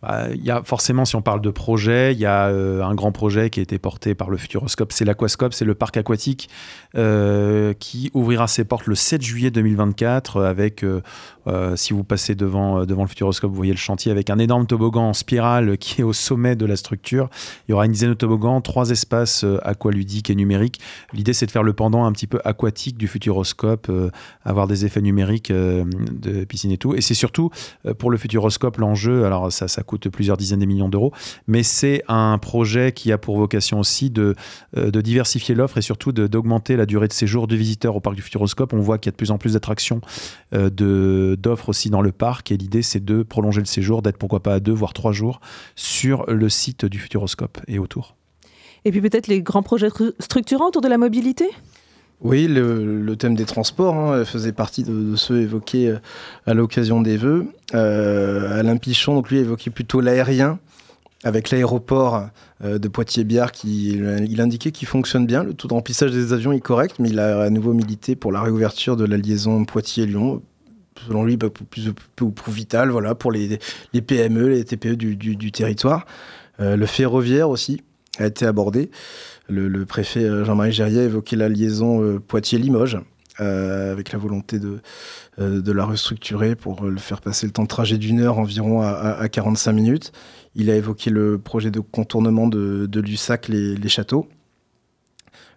Il 0.02 0.42
y 0.42 0.50
a 0.50 0.62
forcément, 0.62 1.04
si 1.04 1.14
on 1.16 1.22
parle 1.22 1.42
de 1.42 1.50
projet, 1.50 2.14
il 2.14 2.18
y 2.18 2.26
a 2.26 2.46
euh, 2.46 2.82
un 2.82 2.94
grand 2.94 3.12
projet 3.12 3.50
qui 3.50 3.60
a 3.60 3.62
été 3.62 3.78
porté 3.78 4.14
par 4.14 4.30
le 4.30 4.38
Futuroscope, 4.38 4.92
c'est 4.92 5.04
l'Aquascope, 5.04 5.52
c'est 5.52 5.66
le 5.66 5.74
parc 5.74 5.98
aquatique 5.98 6.48
euh, 6.96 7.74
qui 7.78 8.10
ouvrira 8.14 8.48
ses 8.48 8.64
portes 8.64 8.86
le 8.86 8.94
7 8.94 9.20
juillet 9.20 9.50
2024 9.50 10.42
avec, 10.42 10.84
euh, 10.84 11.02
si 11.76 11.92
vous 11.92 12.02
passez 12.02 12.34
devant, 12.34 12.86
devant 12.86 13.02
le 13.02 13.08
Futuroscope, 13.08 13.50
vous 13.50 13.56
voyez 13.56 13.72
le 13.72 13.78
chantier 13.78 14.10
avec 14.10 14.30
un 14.30 14.38
énorme 14.38 14.66
toboggan 14.66 15.10
en 15.10 15.12
spirale 15.12 15.76
qui 15.78 16.00
est 16.00 16.04
au 16.04 16.14
sommet 16.14 16.56
de 16.56 16.64
la 16.64 16.76
structure. 16.76 17.28
Il 17.68 17.72
y 17.72 17.74
aura 17.74 17.84
une 17.84 17.92
dizaine 17.92 18.10
de 18.10 18.14
toboggans, 18.14 18.62
trois 18.62 18.90
espaces 18.90 19.44
aqualudiques 19.62 20.30
et 20.30 20.34
numériques. 20.34 20.80
L'idée, 21.12 21.34
c'est 21.34 21.46
de 21.46 21.50
faire 21.50 21.62
le 21.62 21.74
pendant 21.74 22.04
un 22.04 22.12
petit 22.12 22.26
peu 22.26 22.40
aquatique 22.44 22.96
du 22.96 23.06
Futuroscope, 23.06 23.90
avoir 24.44 24.66
des 24.66 24.86
effets 24.86 25.02
numériques 25.02 25.52
de 25.52 26.44
piscine 26.44 26.70
et 26.70 26.78
tout. 26.78 26.94
Et 26.94 27.02
c'est 27.02 27.14
surtout 27.14 27.50
pour 27.98 28.10
le 28.10 28.16
Futuroscope 28.16 28.78
l'enjeu, 28.78 29.24
alors 29.24 29.52
ça, 29.52 29.68
ça 29.68 29.82
coûte 29.90 30.08
plusieurs 30.08 30.36
dizaines 30.36 30.60
de 30.60 30.66
millions 30.66 30.88
d'euros, 30.88 31.12
mais 31.48 31.64
c'est 31.64 32.04
un 32.06 32.38
projet 32.38 32.92
qui 32.92 33.10
a 33.10 33.18
pour 33.18 33.36
vocation 33.36 33.80
aussi 33.80 34.08
de, 34.08 34.36
euh, 34.76 34.92
de 34.92 35.00
diversifier 35.00 35.56
l'offre 35.56 35.78
et 35.78 35.82
surtout 35.82 36.12
d'augmenter 36.12 36.76
la 36.76 36.86
durée 36.86 37.08
de 37.08 37.12
séjour 37.12 37.48
de 37.48 37.56
visiteurs 37.56 37.96
au 37.96 38.00
parc 38.00 38.14
du 38.14 38.22
Futuroscope. 38.22 38.72
On 38.72 38.78
voit 38.78 38.98
qu'il 38.98 39.08
y 39.08 39.12
a 39.12 39.14
de 39.14 39.16
plus 39.16 39.32
en 39.32 39.38
plus 39.38 39.54
d'attractions, 39.54 40.00
euh, 40.54 41.34
d'offres 41.36 41.70
aussi 41.70 41.90
dans 41.90 42.02
le 42.02 42.12
parc, 42.12 42.52
et 42.52 42.56
l'idée 42.56 42.82
c'est 42.82 43.04
de 43.04 43.24
prolonger 43.24 43.60
le 43.60 43.66
séjour, 43.66 44.00
d'être 44.00 44.16
pourquoi 44.16 44.40
pas 44.40 44.54
à 44.54 44.60
deux, 44.60 44.72
voire 44.72 44.92
trois 44.92 45.12
jours 45.12 45.40
sur 45.74 46.24
le 46.30 46.48
site 46.48 46.84
du 46.84 47.00
Futuroscope 47.00 47.58
et 47.66 47.80
autour. 47.80 48.14
Et 48.84 48.92
puis 48.92 49.00
peut-être 49.00 49.26
les 49.26 49.42
grands 49.42 49.64
projets 49.64 49.88
structurants 50.20 50.68
autour 50.68 50.82
de 50.82 50.88
la 50.88 50.98
mobilité? 50.98 51.46
Oui, 52.22 52.46
le, 52.48 53.14
thème 53.16 53.34
des 53.34 53.46
transports 53.46 53.96
hein, 53.96 54.24
faisait 54.24 54.52
partie 54.52 54.82
de, 54.82 55.16
ceux 55.16 55.40
évoqués 55.40 55.88
euh, 55.88 55.98
à 56.46 56.52
l'occasion 56.52 57.00
des 57.00 57.16
vœux. 57.16 57.46
Euh, 57.74 58.58
Alain 58.58 58.76
Pichon, 58.76 59.14
donc 59.14 59.30
lui, 59.30 59.38
évoquait 59.38 59.70
plutôt 59.70 60.02
l'aérien, 60.02 60.58
avec 61.24 61.50
l'aéroport 61.50 62.28
euh, 62.62 62.78
de 62.78 62.88
Poitiers-Biard, 62.88 63.52
qui 63.52 63.92
il 63.92 64.40
indiquait 64.40 64.70
qu'il 64.70 64.86
fonctionne 64.86 65.26
bien. 65.26 65.42
Le 65.42 65.54
taux 65.54 65.66
de 65.66 65.72
remplissage 65.72 66.10
des 66.10 66.34
avions 66.34 66.52
est 66.52 66.60
correct, 66.60 66.96
mais 66.98 67.08
il 67.08 67.18
a 67.18 67.40
à 67.40 67.50
nouveau 67.50 67.72
milité 67.72 68.16
pour 68.16 68.32
la 68.32 68.42
réouverture 68.42 68.96
de 68.96 69.06
la 69.06 69.16
liaison 69.16 69.64
Poitiers-Lyon. 69.64 70.42
Selon 71.06 71.24
lui, 71.24 71.38
bah, 71.38 71.48
pour 71.48 71.66
plus 71.66 72.52
vital, 72.52 72.90
voilà, 72.90 73.14
pour 73.14 73.32
les, 73.32 73.58
PME, 73.92 74.48
les 74.48 74.64
TPE 74.64 74.96
du, 74.96 75.52
territoire. 75.52 76.04
le 76.58 76.84
ferroviaire 76.84 77.48
aussi 77.48 77.80
a 78.18 78.26
été 78.26 78.44
abordé 78.44 78.90
le, 79.50 79.84
préfet 79.84 80.24
euh, 80.24 80.44
Jean-Marie 80.44 80.72
Gerrier 80.72 81.00
a 81.00 81.04
évoqué 81.04 81.36
la 81.36 81.48
liaison 81.48 82.02
euh, 82.02 82.18
Poitiers-Limoges. 82.18 82.98
Euh, 83.38 83.92
avec 83.92 84.12
la 84.12 84.18
volonté 84.18 84.58
de, 84.58 84.82
la 85.38 85.84
restructurer 85.86 86.56
pour 86.56 86.84
le 86.84 86.98
faire 86.98 87.22
passer 87.22 87.46
le 87.46 87.52
temps 87.52 87.62
de 87.62 87.68
trajet 87.68 87.96
d'une 87.96 88.20
heure 88.20 88.38
environ 88.38 88.82
à, 88.82 89.26
45 89.30 89.72
minutes. 89.72 90.12
Il 90.54 90.68
a 90.68 90.76
évoqué 90.76 91.08
le 91.08 91.38
projet 91.38 91.70
de 91.70 91.80
contournement 91.80 92.48
de, 92.48 93.00
Lussac, 93.00 93.48
les 93.48 93.88
châteaux. 93.88 94.28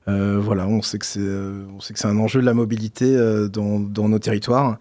Euh, 0.08 0.40
voilà, 0.40 0.68
on 0.68 0.82
sait 0.82 1.00
que 1.00 1.06
c'est 1.06 1.20
euh, 1.22 1.66
on 1.76 1.80
sait 1.80 1.94
que 1.94 2.00
c'est 2.00 2.08
un 2.08 2.20
enjeu 2.20 2.42
de 2.42 2.46
la 2.46 2.54
mobilité 2.54 3.16
euh, 3.16 3.48
dans, 3.48 3.80
nos 3.80 4.20
territoires, 4.20 4.78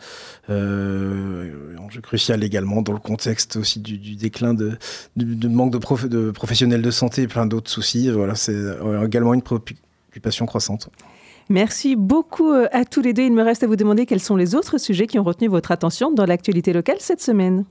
enjeu 0.48 2.00
crucial 2.02 2.42
également 2.42 2.82
dans 2.82 2.92
le 2.92 2.98
contexte 2.98 3.56
aussi 3.56 3.80
du, 3.80 4.16
déclin 4.16 4.54
de, 4.54 4.72
du, 5.16 5.48
manque 5.48 5.72
de 5.72 6.30
professionnels 6.30 6.82
de 6.82 6.90
santé 6.90 7.22
et 7.22 7.28
plein 7.28 7.46
d'autres 7.46 7.70
soucis. 7.70 8.10
Voilà, 8.10 8.34
c'est 8.34 8.56
également 9.04 9.34
une 9.34 9.42
préoccupation 9.42 10.46
croissante. 10.46 10.88
Merci 11.48 11.96
beaucoup 11.96 12.52
à 12.72 12.84
tous 12.84 13.02
les 13.02 13.12
deux. 13.12 13.22
Il 13.22 13.32
me 13.32 13.42
reste 13.42 13.62
à 13.62 13.66
vous 13.66 13.76
demander 13.76 14.06
quels 14.06 14.20
sont 14.20 14.36
les 14.36 14.54
autres 14.54 14.78
sujets 14.78 15.06
qui 15.06 15.18
ont 15.18 15.24
retenu 15.24 15.48
votre 15.48 15.70
attention 15.70 16.10
dans 16.10 16.24
l'actualité 16.24 16.72
locale 16.72 16.96
cette 16.98 17.20
semaine. 17.20 17.64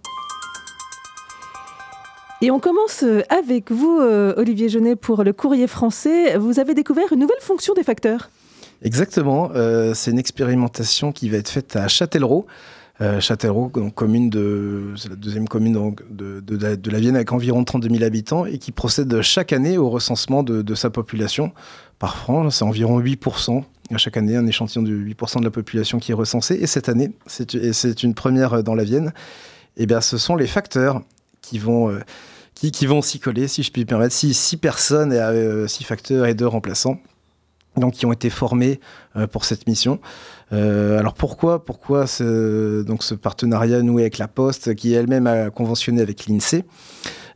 Et 2.43 2.49
on 2.49 2.60
commence 2.60 3.04
euh, 3.04 3.21
avec 3.30 3.71
vous, 3.71 3.99
euh, 3.99 4.34
Olivier 4.36 4.67
Genet, 4.67 4.95
pour 4.95 5.23
le 5.23 5.32
courrier 5.32 5.67
français. 5.67 6.38
Vous 6.38 6.60
avez 6.60 6.73
découvert 6.73 7.06
une 7.13 7.19
nouvelle 7.19 7.39
fonction 7.39 7.75
des 7.75 7.84
facteurs. 7.84 8.32
Exactement. 8.82 9.51
Euh, 9.54 9.93
c'est 9.93 10.10
une 10.10 10.17
expérimentation 10.17 11.12
qui 11.12 11.30
va 11.30 11.38
être 11.38 11.49
faite 11.49 11.75
à 11.75 11.88
Châtellerault. 11.88 12.47
Châtellerault, 13.19 13.69
commune 13.95 14.30
de, 14.30 14.93
c'est 14.95 15.10
la 15.10 15.15
deuxième 15.15 15.47
commune 15.47 15.95
de, 16.12 16.39
de, 16.39 16.91
la 16.91 16.99
Vienne 16.99 17.15
avec 17.15 17.32
environ 17.32 17.63
32 17.63 17.89
000 17.89 18.04
habitants 18.04 18.45
et 18.45 18.60
qui 18.60 18.71
procède 18.71 19.23
chaque 19.23 19.54
année 19.54 19.80
au 19.80 19.89
recensement 19.89 20.43
de, 20.43 20.75
sa 20.75 20.91
population 20.91 21.51
par 21.97 22.15
franc. 22.15 22.51
C'est 22.51 22.63
environ 22.63 23.01
8%. 23.01 23.63
À 23.91 23.97
chaque 23.97 24.17
année, 24.17 24.36
un 24.36 24.45
échantillon 24.45 24.84
de 24.84 24.91
8% 24.91 25.39
de 25.39 25.43
la 25.43 25.49
population 25.49 25.97
qui 25.97 26.12
est 26.12 26.15
recensé. 26.15 26.54
Et 26.62 26.67
cette 26.67 26.89
année, 26.89 27.12
c'est, 27.25 27.73
c'est 27.73 28.04
une 28.04 28.13
première 28.13 28.62
dans 28.62 28.75
la 28.75 28.84
Vienne, 28.84 29.13
et 29.77 29.84
eh 29.84 29.86
bien, 29.88 29.99
ce 29.99 30.19
sont 30.19 30.36
les 30.36 30.45
facteurs 30.45 31.01
qui 31.41 31.58
vont 31.58 31.91
qui, 32.69 32.86
vont 32.86 33.02
s'y 33.02 33.19
coller, 33.19 33.47
si 33.47 33.63
je 33.63 33.71
puis 33.71 33.82
me 33.82 33.88
permettre. 33.88 34.13
Six, 34.13 34.58
personnes, 34.58 35.12
et, 35.13 35.19
euh, 35.19 35.67
six 35.67 35.84
facteurs 35.84 36.26
et 36.26 36.36
deux 36.36 36.45
remplaçants. 36.45 37.00
Donc, 37.78 37.93
qui 37.93 38.06
ont 38.06 38.12
été 38.12 38.30
formés 38.30 38.80
euh, 39.15 39.28
pour 39.28 39.45
cette 39.45 39.65
mission. 39.65 40.00
Euh, 40.52 41.00
alors 41.00 41.13
pourquoi, 41.13 41.63
pourquoi 41.63 42.06
ce, 42.06 42.84
partenariat 43.15 43.82
noué 43.82 44.04
avec 44.04 44.17
la 44.17 44.28
Poste, 44.28 44.76
qui 44.76 44.93
elle-même 44.93 45.26
a 45.26 45.50
conventionné 45.50 46.02
avec 46.02 46.28
l'INSEE? 46.28 46.65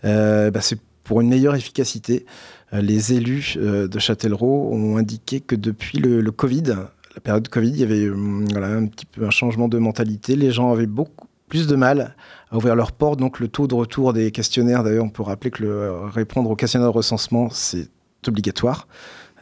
Bah, 0.03 0.61
C'est 0.61 0.79
pour 1.03 1.21
une 1.21 1.29
meilleure 1.29 1.55
efficacité. 1.55 2.25
les 2.73 3.13
élus 3.13 3.57
de 3.57 3.99
Châtellerault 3.99 4.69
ont 4.73 4.97
indiqué 4.97 5.39
que 5.39 5.55
depuis 5.55 5.99
le, 5.99 6.29
Covid, 6.31 6.75
la 7.15 7.21
période 7.23 7.47
Covid, 7.47 7.69
il 7.69 7.77
y 7.77 7.83
avait 7.83 8.09
voilà, 8.09 8.67
un 8.67 8.87
petit 8.87 9.05
peu 9.05 9.25
un 9.25 9.31
changement 9.31 9.69
de 9.69 9.77
mentalité. 9.77 10.35
Les 10.35 10.51
gens 10.51 10.71
avaient 10.71 10.85
beaucoup 10.85 11.27
plus 11.47 11.67
de 11.67 11.75
mal 11.75 12.15
à 12.51 12.57
ouvrir 12.57 12.75
leurs 12.75 12.91
portes. 12.91 13.19
Donc 13.19 13.39
le 13.39 13.47
taux 13.47 13.67
de 13.67 13.75
retour 13.75 14.13
des 14.13 14.31
questionnaires, 14.31 14.83
d'ailleurs, 14.83 15.05
on 15.05 15.09
peut 15.09 15.23
rappeler 15.23 15.51
que 15.51 15.63
le, 15.63 15.91
répondre 16.07 16.49
au 16.49 16.55
questionnaire 16.55 16.89
de 16.89 16.95
recensement, 16.95 17.49
c'est 17.49 17.89
obligatoire. 18.27 18.87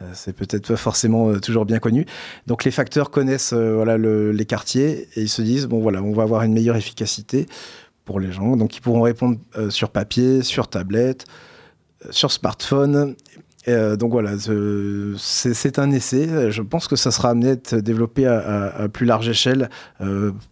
Euh, 0.02 0.10
c'est 0.12 0.32
peut-être 0.32 0.68
pas 0.68 0.76
forcément 0.76 1.30
euh, 1.30 1.38
toujours 1.38 1.66
bien 1.66 1.78
connu. 1.78 2.06
Donc 2.46 2.64
les 2.64 2.70
facteurs 2.70 3.10
connaissent 3.10 3.52
euh, 3.52 3.74
voilà, 3.74 3.96
les 3.96 4.44
quartiers 4.44 5.08
et 5.14 5.22
ils 5.22 5.28
se 5.28 5.42
disent, 5.42 5.66
bon 5.66 5.80
voilà, 5.80 6.02
on 6.02 6.12
va 6.12 6.24
avoir 6.24 6.42
une 6.42 6.52
meilleure 6.52 6.76
efficacité 6.76 7.46
pour 8.04 8.18
les 8.20 8.32
gens. 8.32 8.56
Donc 8.56 8.76
ils 8.76 8.80
pourront 8.80 9.02
répondre 9.02 9.38
sur 9.70 9.90
papier, 9.90 10.42
sur 10.42 10.68
tablette, 10.68 11.24
sur 12.10 12.30
smartphone. 12.30 13.14
donc 13.66 14.10
voilà, 14.10 14.32
c'est 15.16 15.78
un 15.78 15.90
essai. 15.90 16.50
Je 16.50 16.60
pense 16.60 16.86
que 16.86 16.96
ça 16.96 17.10
sera 17.10 17.30
amené 17.30 17.48
à 17.48 17.52
être 17.52 17.76
développé 17.76 18.26
à 18.26 18.88
plus 18.92 19.06
large 19.06 19.26
échelle 19.26 19.70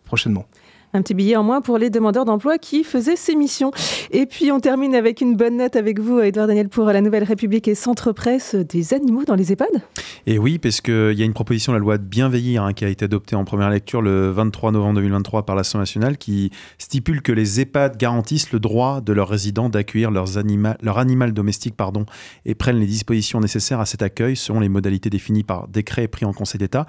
prochainement. 0.06 0.46
Un 0.94 1.00
petit 1.00 1.14
billet 1.14 1.37
en 1.37 1.42
moins 1.42 1.62
pour 1.62 1.78
les 1.78 1.88
demandeurs 1.88 2.26
d'emploi 2.26 2.59
qui 2.59 2.85
faisaient 2.85 3.16
ces 3.16 3.35
missions. 3.35 3.70
Et 4.11 4.26
puis 4.26 4.52
on 4.52 4.61
termine 4.61 4.94
avec 4.94 5.22
une 5.22 5.37
bonne 5.37 5.57
note 5.57 5.74
avec 5.74 5.98
vous, 5.98 6.20
Edouard 6.20 6.46
Daniel, 6.46 6.68
pour 6.68 6.85
la 6.85 7.00
Nouvelle 7.00 7.24
République 7.24 7.66
et 7.66 7.74
Centre 7.74 8.12
Presse 8.12 8.55
des 8.55 8.92
animaux 8.92 9.24
dans 9.24 9.35
les 9.35 9.52
EHPAD. 9.52 9.83
Et 10.26 10.38
oui, 10.38 10.59
parce 10.59 10.83
qu'il 10.83 11.14
y 11.14 11.22
a 11.22 11.24
une 11.24 11.33
proposition 11.33 11.72
la 11.72 11.78
loi 11.78 11.96
de 11.96 12.02
Bienveillir 12.02 12.62
hein, 12.62 12.74
qui 12.74 12.85
a 12.85 12.88
été 12.88 13.07
adoptée 13.07 13.37
en 13.37 13.44
première 13.44 13.70
lecture 13.70 14.02
le 14.02 14.31
23 14.33 14.72
novembre 14.72 14.96
2023 14.96 15.46
par 15.46 15.57
l'Assemblée 15.57 15.83
nationale 15.83 16.18
qui 16.18 16.50
stipule 16.76 17.22
que 17.22 17.33
les 17.33 17.61
EHPAD 17.61 17.96
garantissent 17.96 18.52
le 18.52 18.61
droit 18.61 19.00
de 19.00 19.14
leurs 19.14 19.28
résidents 19.28 19.70
d'accueillir 19.70 20.11
leur 20.11 20.98
animal 20.98 21.33
domestique 21.33 21.74
pardon, 21.74 22.05
et 22.44 22.55
prennent 22.55 22.78
les 22.78 22.87
dispositions 22.87 23.40
nécessaires 23.40 23.81
à 23.81 23.87
cet 23.87 24.02
accueil 24.02 24.37
selon 24.37 24.61
les 24.61 24.68
modalités 24.68 25.09
définies 25.09 25.42
par 25.42 25.68
décret 25.68 26.07
pris 26.07 26.26
en 26.26 26.35
Conseil 26.35 26.59
d'État. 26.59 26.85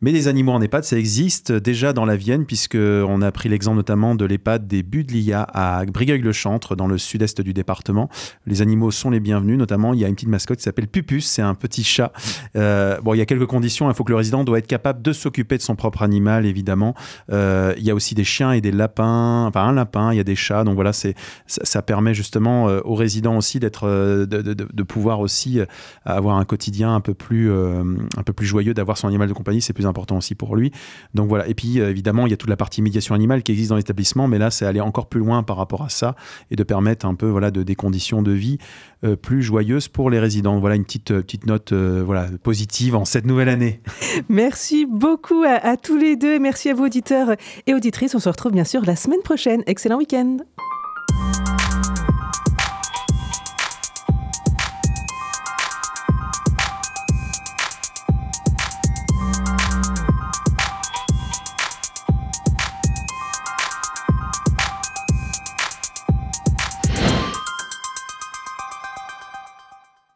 Mais 0.00 0.12
les 0.12 0.28
animaux 0.28 0.52
en 0.52 0.60
EHPAD, 0.60 0.84
ça 0.84 0.96
existe 0.96 1.50
déjà 1.50 1.92
dans 1.92 2.04
la 2.04 2.14
Vienne, 2.14 2.46
puisqu'on 2.46 3.20
a 3.20 3.32
pris 3.32 3.48
l'exemple 3.48 3.78
notamment 3.78 4.14
de 4.14 4.24
l'EHPAD 4.24 4.68
des 4.68 4.84
Budlia 4.84 5.42
à 5.52 5.84
Brigueuil-le-Chantre, 5.86 6.76
dans 6.76 6.86
le 6.86 6.98
sud-est 6.98 7.40
du 7.40 7.52
département. 7.52 8.08
Les 8.46 8.62
animaux 8.62 8.92
sont 8.92 9.10
les 9.10 9.18
bienvenus, 9.18 9.58
notamment 9.58 9.94
il 9.94 10.00
y 10.00 10.04
a 10.04 10.08
une 10.08 10.14
petite 10.14 10.28
mascotte 10.28 10.58
qui 10.58 10.62
s'appelle 10.62 10.86
Pupus, 10.86 11.26
c'est 11.26 11.42
un 11.42 11.54
petit 11.56 11.82
chat. 11.82 12.12
Euh, 12.54 13.00
bon, 13.00 13.14
il 13.14 13.18
y 13.18 13.20
a 13.20 13.26
quelques 13.26 13.46
conditions, 13.46 13.90
il 13.90 13.94
faut 13.94 14.04
que 14.04 14.12
le 14.12 14.16
résident 14.16 14.44
doit 14.44 14.58
être 14.58 14.68
capable 14.68 15.02
de 15.02 15.12
s'occuper 15.12 15.56
de 15.56 15.62
son 15.62 15.74
propre 15.74 16.02
animal, 16.02 16.46
évidemment. 16.46 16.94
Euh, 17.32 17.74
il 17.76 17.82
y 17.82 17.90
a 17.90 17.94
aussi 17.96 18.14
des 18.14 18.24
chiens 18.24 18.52
et 18.52 18.60
des 18.60 18.70
lapins, 18.70 19.46
enfin 19.46 19.66
un 19.66 19.72
lapin, 19.72 20.12
il 20.12 20.16
y 20.16 20.20
a 20.20 20.24
des 20.24 20.36
chats, 20.36 20.62
donc 20.62 20.76
voilà, 20.76 20.92
ça, 20.92 21.82
permet 21.82 22.14
justement 22.14 22.68
euh, 22.68 22.80
aux 22.84 22.94
résidents 22.94 23.36
aussi 23.36 23.58
d'être, 23.58 23.88
de, 23.88 24.82
pouvoir 24.84 25.18
aussi 25.18 25.58
avoir 26.04 26.36
un 26.36 26.44
quotidien 26.44 26.94
un 26.94 27.00
peu 27.00 27.14
plus, 27.14 27.50
un 27.50 28.22
peu 28.24 28.32
plus 28.32 28.46
joyeux, 28.46 28.74
d'avoir 28.74 28.96
son 28.96 29.08
animal 29.08 29.28
de 29.28 29.34
compagnie, 29.34 29.60
c'est 29.60 29.72
plus 29.72 29.87
important 29.88 30.16
aussi 30.16 30.34
pour 30.34 30.56
lui. 30.56 30.72
Donc 31.14 31.28
voilà. 31.28 31.48
Et 31.48 31.54
puis 31.54 31.80
euh, 31.80 31.90
évidemment, 31.90 32.26
il 32.26 32.30
y 32.30 32.34
a 32.34 32.36
toute 32.36 32.50
la 32.50 32.56
partie 32.56 32.82
médiation 32.82 33.14
animale 33.14 33.42
qui 33.42 33.52
existe 33.52 33.70
dans 33.70 33.76
l'établissement, 33.76 34.28
mais 34.28 34.38
là, 34.38 34.50
c'est 34.50 34.66
aller 34.66 34.80
encore 34.80 35.08
plus 35.08 35.20
loin 35.20 35.42
par 35.42 35.56
rapport 35.56 35.82
à 35.82 35.88
ça 35.88 36.14
et 36.50 36.56
de 36.56 36.62
permettre 36.62 37.06
un 37.06 37.14
peu 37.14 37.26
voilà 37.26 37.50
de 37.50 37.62
des 37.62 37.74
conditions 37.74 38.22
de 38.22 38.32
vie 38.32 38.58
euh, 39.04 39.16
plus 39.16 39.42
joyeuses 39.42 39.88
pour 39.88 40.10
les 40.10 40.18
résidents. 40.18 40.58
Voilà 40.58 40.76
une 40.76 40.84
petite 40.84 41.10
euh, 41.10 41.22
petite 41.22 41.46
note 41.46 41.72
voilà 41.72 42.26
positive 42.42 42.94
en 42.94 43.04
cette 43.04 43.26
nouvelle 43.26 43.48
année. 43.48 43.80
Merci 44.28 44.86
beaucoup 44.86 45.42
à, 45.44 45.54
à 45.54 45.76
tous 45.76 45.96
les 45.96 46.16
deux 46.16 46.34
et 46.34 46.38
merci 46.38 46.68
à 46.68 46.74
vos 46.74 46.84
auditeurs 46.84 47.34
et 47.66 47.74
auditrices. 47.74 48.14
On 48.14 48.18
se 48.18 48.28
retrouve 48.28 48.52
bien 48.52 48.64
sûr 48.64 48.84
la 48.84 48.96
semaine 48.96 49.22
prochaine. 49.22 49.62
Excellent 49.66 49.98
week-end. 49.98 50.38